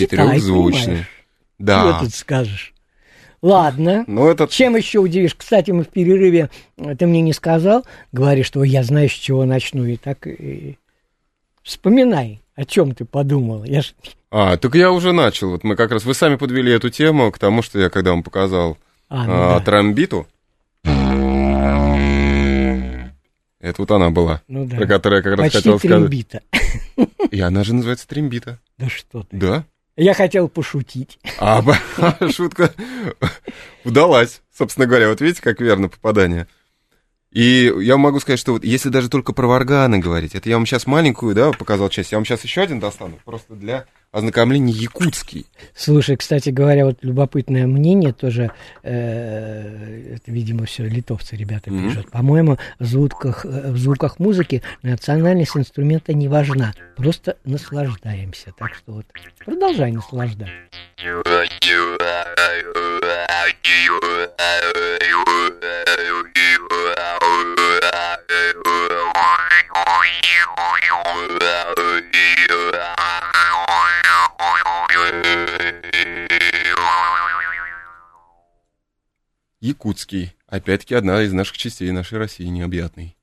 [0.03, 0.85] Четырехзвучный.
[0.85, 1.07] понимаешь.
[1.59, 1.97] Да.
[1.97, 2.75] Что тут скажешь?
[3.41, 4.05] Ладно.
[4.07, 5.35] Ну, это Чем еще удивишь?
[5.35, 9.45] Кстати, мы в перерыве, э, ты мне не сказал, говоришь, что я знаю, с чего
[9.45, 9.85] начну.
[9.85, 10.79] И так и...
[11.63, 13.65] вспоминай, о чем ты подумал.
[13.65, 13.95] Я ж...
[14.31, 15.51] А, так я уже начал.
[15.51, 18.23] Вот мы как раз, вы сами подвели эту тему к тому, что я когда вам
[18.23, 18.79] показал
[19.09, 19.65] А, ну а, да.
[19.65, 20.27] тромбиту.
[23.61, 24.77] Это вот она была, Ну да.
[24.77, 25.99] про которую я как раз Почти хотел сказать.
[25.99, 26.43] трембита.
[27.31, 28.59] И она же называется трембита.
[28.77, 29.37] Да что ты.
[29.37, 29.65] Да?
[29.97, 31.19] Я хотел пошутить.
[31.39, 31.63] А
[32.31, 32.73] шутка
[33.85, 35.09] удалась, собственно говоря.
[35.09, 36.49] Вот видите, как верно попадание.
[37.31, 40.67] И я могу сказать, что вот если даже только про варганы говорить, это я вам
[40.67, 45.47] сейчас маленькую, да, показал часть, я вам сейчас еще один достану, просто для ознакомления якутский.
[45.75, 48.51] Слушай, кстати говоря, вот любопытное мнение тоже,
[48.83, 51.89] э, это, видимо, все литовцы ребята Мгм.
[51.89, 52.11] пишут.
[52.11, 58.53] По-моему, в звуках, э, в звуках музыки национальность инструмента не важна, просто наслаждаемся.
[58.59, 59.07] Так что вот
[59.45, 60.53] продолжай наслаждаться.
[79.61, 80.35] Якутский.
[80.49, 83.17] Опять-таки одна из наших частей нашей России необъятной.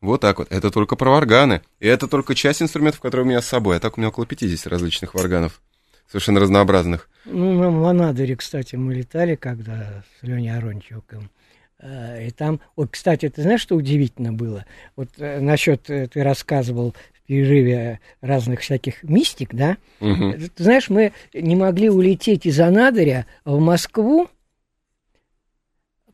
[0.00, 0.50] Вот так вот.
[0.50, 1.62] Это только про варганы.
[1.80, 3.76] И это только часть инструментов, которые у меня с собой.
[3.76, 5.62] А так у меня около 50 различных варганов.
[6.08, 7.08] Совершенно разнообразных.
[7.24, 11.30] Ну, на Монадыре, кстати, мы летали, когда с Леней Арончуком.
[11.78, 14.66] Э, И там, вот, кстати, ты знаешь, что удивительно было?
[14.96, 16.94] Вот э, насчет, э, ты рассказывал
[17.26, 19.76] перерыве разных всяких мистик, да?
[20.00, 20.34] Мгм.
[20.54, 24.28] Ты знаешь, мы не могли улететь из Анадыря в Москву,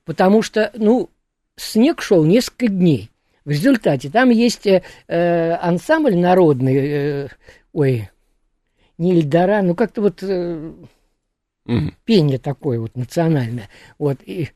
[0.05, 1.11] потому что, ну,
[1.57, 3.11] снег шел несколько дней.
[3.45, 7.29] В результате там есть э, э, ансамбль народный, э,
[7.73, 8.11] ой,
[8.99, 10.73] не Эльдора, ну как-то вот э,
[11.65, 11.95] Мгм.
[12.05, 13.69] пение такое вот национальное.
[13.99, 14.51] Вот, и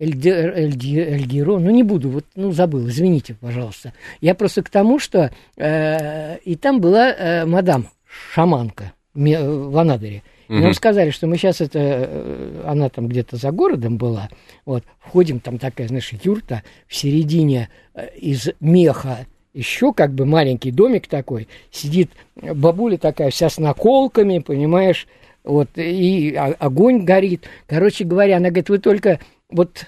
[0.00, 3.92] Эльде- Эльди- Эльгиро, ну не буду, вот, ну забыл, извините, пожалуйста.
[4.22, 7.86] Я просто к тому, что э, и там была э, мадам
[8.32, 10.22] шаманка ме- в Анадыре.
[10.48, 10.52] И.
[10.54, 14.28] Нам сказали, что мы сейчас это, э, она там где-то за городом была,
[14.64, 20.70] вот, входим, там такая, знаешь, юрта, в середине э, из меха, еще как бы маленький
[20.72, 25.06] домик такой, сидит бабуля такая вся с наколками, понимаешь,
[25.44, 27.44] вот, и о- огонь горит.
[27.66, 29.20] Короче говоря, она говорит, вы только
[29.50, 29.86] вот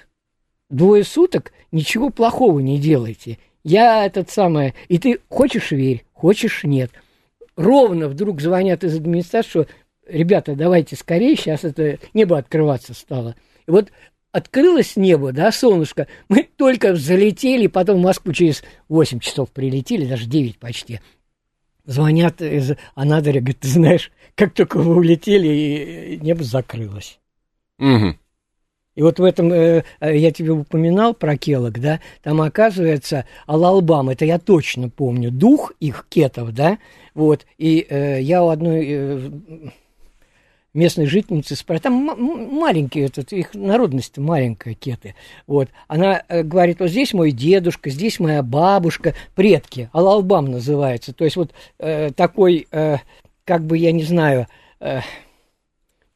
[0.69, 3.37] двое суток ничего плохого не делайте.
[3.63, 6.91] Я этот самое, и ты хочешь верь, хочешь нет.
[7.55, 9.67] Ровно вдруг звонят из администрации, что
[10.07, 13.35] ребята, давайте скорее, сейчас это небо открываться стало.
[13.67, 13.91] И вот
[14.31, 20.25] открылось небо, да, солнышко, мы только залетели, потом в Москву через 8 часов прилетели, даже
[20.25, 20.99] 9 почти.
[21.85, 27.19] Звонят из Анадыря, говорят, ты знаешь, как только вы улетели, и небо закрылось.
[27.77, 28.17] Мгм.
[28.95, 34.09] И вот в этом, э, э, я тебе упоминал про келок, да, там оказывается Алалбам,
[34.09, 36.77] это я точно помню, дух их кетов, да,
[37.15, 39.29] вот, и э, я у одной э,
[40.75, 45.15] местной жительницы спрашиваю, там маленькие, этот, их народность маленькая, кеты,
[45.47, 51.23] вот, она э, говорит, вот здесь мой дедушка, здесь моя бабушка, предки, Алалбам называется, то
[51.23, 52.97] есть вот э, такой, э,
[53.43, 54.45] как бы, я не знаю,
[54.79, 54.99] э,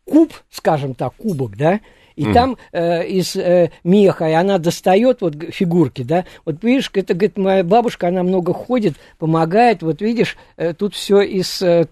[0.06, 1.80] куб, скажем так, кубок, да,
[2.18, 2.34] и Мгм.
[2.34, 7.38] там э, из э, меха, и она достает вот фигурки, да, вот видишь, это, говорит,
[7.38, 11.86] моя бабушка, она много ходит, помогает, вот видишь, э, тут все из э,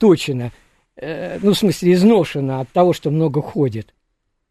[1.42, 3.94] ну, в смысле, изношено от того, что много ходит.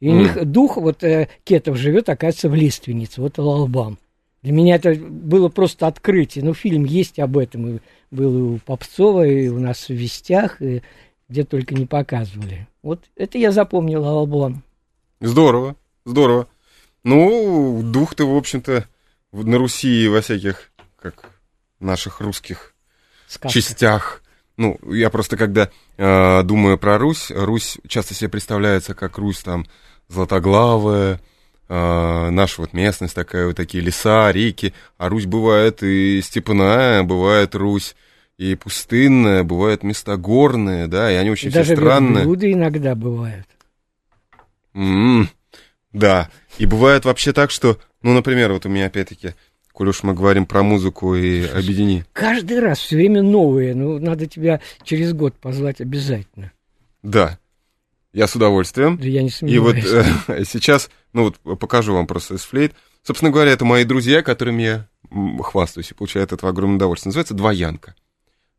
[0.00, 0.18] И у Мгм.
[0.20, 3.98] них дух вот э, кетов живет, оказывается, в лиственнице, вот Лалбам.
[4.42, 6.44] Для меня это было просто открытие.
[6.44, 7.76] Ну, фильм есть об этом.
[7.76, 7.78] И
[8.10, 10.82] был и у Попцова, и у нас в Вестях, и
[11.30, 12.68] где только не показывали.
[12.82, 14.62] Вот это я запомнил Албан.
[15.20, 16.48] Здорово, здорово.
[17.02, 18.86] Ну, дух-то, в общем-то,
[19.32, 21.30] на Руси во всяких, как
[21.80, 22.74] наших русских
[23.26, 23.60] Сказка.
[23.60, 24.22] частях.
[24.56, 29.66] Ну, я просто когда э, думаю про Русь, Русь часто себе представляется как Русь там
[30.08, 31.20] златоглавая,
[31.68, 37.54] э, наша вот местность такая, вот такие леса, реки, а Русь бывает и степная, бывает
[37.54, 37.96] Русь
[38.38, 42.18] и пустынная, бывают места горные, да, и они очень И все даже странные.
[42.24, 43.46] верблюды иногда бывают.
[44.74, 45.28] М,
[45.92, 46.28] Да.
[46.58, 49.34] И бывает вообще так, что, ну, например, вот у меня опять-таки,
[49.72, 52.04] коль уж мы говорим про музыку и объедини.
[52.12, 53.74] Каждый раз все время новые.
[53.74, 56.52] Ну, надо тебя через год позвать обязательно.
[57.02, 57.38] Да.
[58.12, 58.98] Я с удовольствием.
[58.98, 59.86] Да я не И вот сомневаюсь.
[60.28, 62.72] э, сейчас, ну вот покажу вам просто из флейт.
[63.02, 64.88] Собственно говоря, это мои друзья, которыми я
[65.42, 67.10] хвастаюсь и получаю от этого огромное удовольствие.
[67.10, 67.94] Называется двоянка.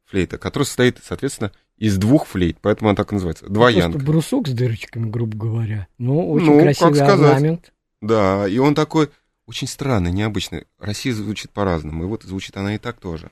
[0.05, 3.47] Флейта, которая состоит, соответственно, из двух флейт, поэтому она так и называется.
[3.47, 3.91] Двоянка.
[3.93, 5.87] Просто брусок с дырочками, грубо говоря.
[5.97, 7.35] Ну, очень Ну, как красивый сказать.
[7.35, 7.73] орнамент.
[8.01, 9.09] Да, и он такой
[9.47, 10.65] очень странный, необычный.
[10.79, 13.29] Россия звучит по-разному, и вот звучит она и так тоже.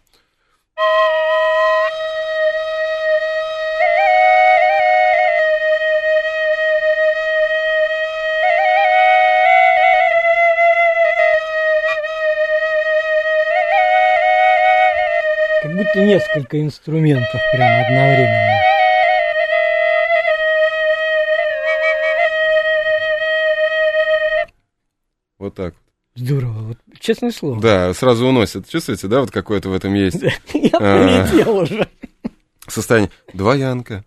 [15.95, 18.59] Несколько инструментов прямо одновременно.
[25.39, 25.75] Вот так.
[26.15, 26.59] Здорово.
[26.69, 27.59] Вот, честное слово.
[27.59, 28.69] Да, сразу уносит.
[28.69, 30.21] Чувствуете, да, вот какое-то в этом есть
[30.53, 31.25] Я А.
[31.27, 31.87] полетел уже.
[32.67, 33.09] состояние.
[33.33, 34.05] Двоянка.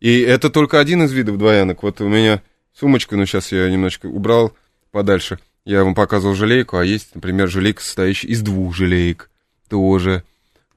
[0.00, 1.82] И это только один из видов двоянок.
[1.82, 2.42] Вот у меня
[2.72, 4.52] сумочка, ну сейчас я немножечко убрал
[4.92, 5.38] подальше.
[5.64, 9.30] Я вам показывал желейку, а есть, например, желейка, состоящая из двух желеек.
[9.68, 10.22] Тоже.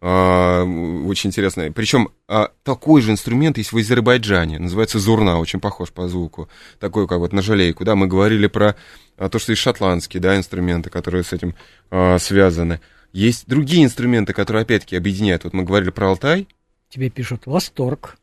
[0.01, 1.71] А, очень интересно.
[1.73, 4.59] Причем а, такой же инструмент есть в Азербайджане.
[4.59, 6.49] Называется зурна, очень похож по звуку.
[6.79, 7.83] Такой, как вот на желейку.
[7.83, 8.75] Да, мы говорили про
[9.17, 11.55] а, то, что есть шотландские, да, инструменты, которые с этим
[11.91, 12.79] а, связаны.
[13.11, 15.43] Есть другие инструменты, которые, опять-таки, объединяют.
[15.43, 16.47] Вот мы говорили про Алтай.
[16.89, 18.17] Тебе пишут восторг.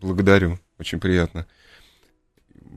[0.00, 1.46] Благодарю, очень приятно.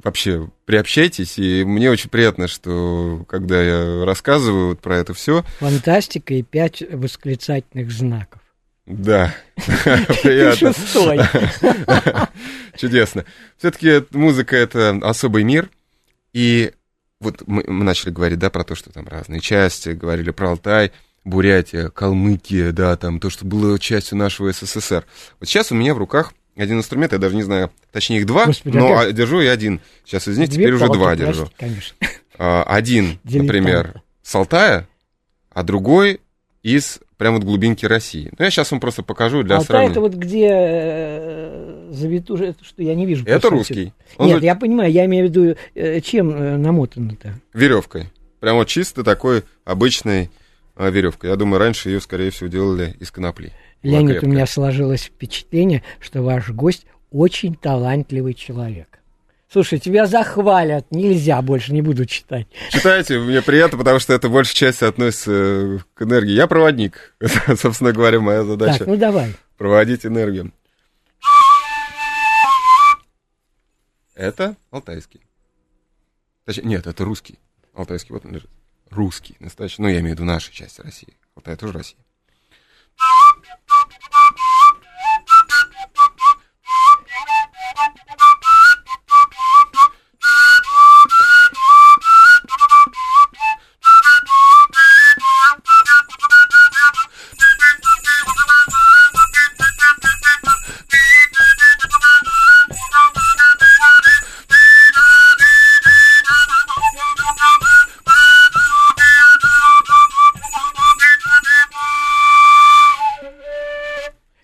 [0.04, 6.34] Вообще, приобщайтесь, и мне очень приятно, что когда я рассказываю вот про это все, Фантастика
[6.34, 8.41] и пять восклицательных знаков.
[8.86, 9.36] да,
[10.24, 11.20] приятно, шестой.
[12.78, 13.26] чудесно.
[13.58, 15.70] Все-таки музыка это особый мир,
[16.34, 16.72] и
[17.20, 20.91] вот мы, мы начали говорить, да, про то, что там разные части, говорили про Алтай,
[21.26, 25.06] Бурятия, Калмыкия, да, там то, что было частью нашего СССР.
[25.39, 28.45] Вот сейчас у меня в руках один инструмент, я даже не знаю, точнее их два,
[28.45, 29.10] Господи, но опять?
[29.10, 29.80] а, держу я один.
[30.06, 31.50] Сейчас, извините, Две теперь уже два держу.
[31.58, 31.95] Конечно.
[32.38, 33.47] а, один, Дилетант.
[33.47, 34.88] например, с Алтая,
[35.52, 36.22] а другой
[36.62, 38.32] из прямо вот глубинки России.
[38.38, 39.91] Ну, я сейчас вам просто покажу для Алтай сравнения.
[39.91, 43.26] это вот где э, завитушка, это что я не вижу.
[43.26, 43.93] Это русский.
[44.18, 47.34] Он Нет, вот я понимаю, я имею в виду, э, чем э, намотано-то?
[47.54, 48.10] веревкой.
[48.39, 50.32] Прям вот чисто такой обычной
[50.76, 51.30] а, веревкой.
[51.30, 53.52] Я думаю, раньше ее, скорее всего, делали из конопли.
[53.84, 54.30] Леонид, у крепкая.
[54.30, 59.00] меня сложилось впечатление, что ваш гость очень талантливый человек.
[59.52, 62.48] Слушай, тебя захвалят, нельзя, больше не буду читать.
[62.70, 66.34] Читайте, мне приятно, потому что это большей части относится э, к энергии.
[66.34, 67.16] Я проводник.
[67.20, 68.80] Это, собственно говоря, моя задача.
[68.80, 69.34] Так, ну давай.
[69.58, 70.52] Проводить энергию.
[74.14, 75.22] Это алтайский.
[76.46, 77.40] Точнее, нет, это русский.
[77.74, 78.50] Алтайский, вот он лежит.
[78.90, 79.82] Русский, настоящий.
[79.82, 81.14] Ну, я имею в виду нашей части России.
[81.36, 82.00] Алтай тоже Россия.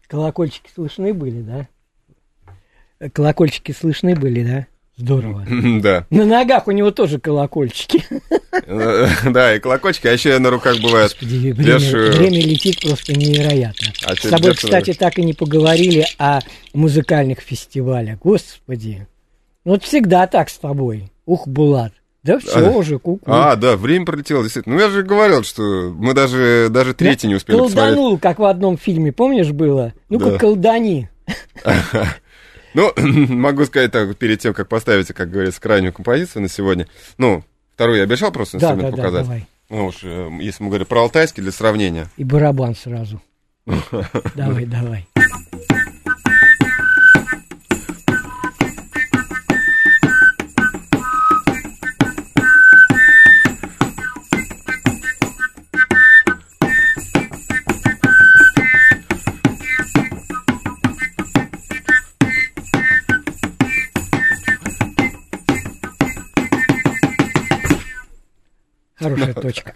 [0.08, 1.68] Колокольчики слышны были, да?
[3.14, 4.68] Колокольчики слышны были, да?
[4.98, 5.46] Здорово.
[5.82, 6.06] Да.
[6.10, 8.04] На ногах у него тоже колокольчики.
[9.30, 11.12] Да, и колокольчики, а еще на руках бывает.
[11.12, 11.78] Господи, время,
[12.14, 13.88] время летит просто невероятно.
[14.06, 16.40] А С тобой, кстати, так и не поговорили о
[16.74, 18.18] музыкальных фестивалях.
[18.20, 19.08] Господи.
[19.66, 21.12] Ну, Вот всегда так с тобой.
[21.26, 21.92] Ух, Булат.
[22.24, 23.22] Да все А, уже, куку.
[23.30, 24.76] А, да, время пролетело, действительно.
[24.76, 27.94] Ну, я же говорил, что мы даже, даже третий не успели посмотреть.
[27.96, 29.94] Колданул, как в одном фильме, помнишь, было?
[30.10, 30.38] Ну-ка, Да.
[30.40, 31.10] колдани.
[32.76, 32.92] Ну,
[33.34, 36.88] могу сказать так, перед тем, как поставите, как говорится, крайнюю композицию на сегодня.
[37.18, 39.24] Ну, вторую я обещал просто инструмент да, да, показать.
[39.24, 39.48] давай.
[39.70, 42.08] Ну уж, э, если мы говорим про алтайский, для сравнения.
[42.18, 43.22] И барабан сразу.
[44.36, 45.08] Давай, давай.
[69.10, 69.76] Хорошая точка.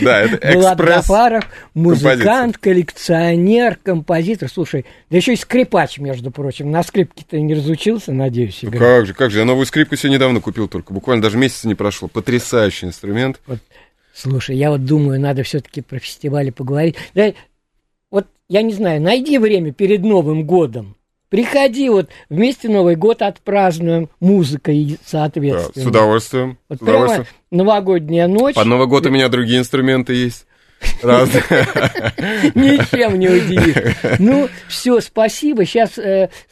[0.00, 1.06] Да, это экспресс.
[1.06, 4.48] Гафаров, музыкант, коллекционер, композитор.
[4.48, 6.70] Слушай, да еще и скрипач, между прочим.
[6.70, 8.80] На скрипке ты не разучился, надеюсь, Ну, играть?
[8.80, 11.74] как же, как же, я новую скрипку себе недавно купил только, буквально даже месяца не
[11.74, 12.08] прошло.
[12.08, 13.40] Потрясающий инструмент.
[14.14, 16.96] Слушай, я вот думаю, надо все-таки про фестивали поговорить.
[17.14, 17.32] Да,
[18.10, 20.95] вот, я не знаю, найди время перед Новым годом.
[21.28, 25.84] Приходи, вот вместе Новый год отпразднуем музыкой, Да, соответственно.
[25.84, 26.58] с удовольствием.
[26.68, 27.26] Вот с удовольствием.
[27.50, 30.46] новогодняя ночь, Под Новый год у меня другие инструменты есть.
[32.54, 33.96] Ничем не удивишь.
[34.18, 35.64] Ну, все, спасибо.
[35.64, 35.98] Сейчас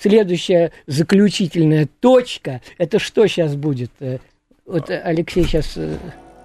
[0.00, 2.60] следующая заключительная точка.
[2.78, 3.90] Это что сейчас будет?
[4.00, 4.18] Э,
[4.66, 5.78] вот э, Алексей сейчас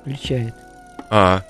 [0.02, 0.54] включает.
[1.10, 1.42] А,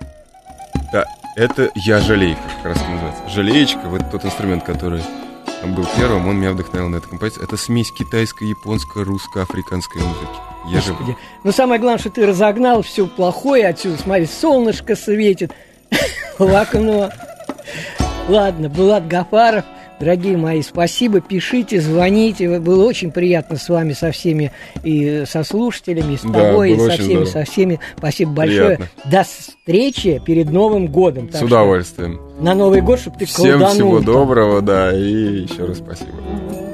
[0.94, 1.06] да,
[1.36, 3.30] это я жалейка, как раз называется.
[3.30, 5.02] Жалеечка, вот тот инструмент, который
[5.68, 7.44] был первым, он меня вдохновил на эту композицию.
[7.46, 10.28] Это смесь китайской, японской, русско-африканской музыки.
[10.68, 10.78] Я.
[10.78, 11.18] Господи.
[11.44, 13.98] Но самое главное, что ты разогнал все плохое отсюда.
[13.98, 15.54] Смотри, солнышко светит
[16.40, 17.10] в окно.
[18.28, 19.66] Ладно, Булат Гафаров,
[20.00, 22.60] дорогие мои, спасибо, пишите, звоните.
[22.60, 24.52] Было очень приятно с вами, со всеми,
[24.84, 27.26] и со слушателями, и с Да, тобой, и было со всеми, здорово.
[27.26, 27.80] со всеми.
[27.98, 28.78] Спасибо большое.
[28.78, 28.88] Приятно.
[29.12, 31.30] До встречи перед Новым годом.
[31.30, 32.20] С Так что удовольствием.
[32.40, 36.69] На Новый год, чтобы ты Всем всего доброго, да, и еще раз спасибо.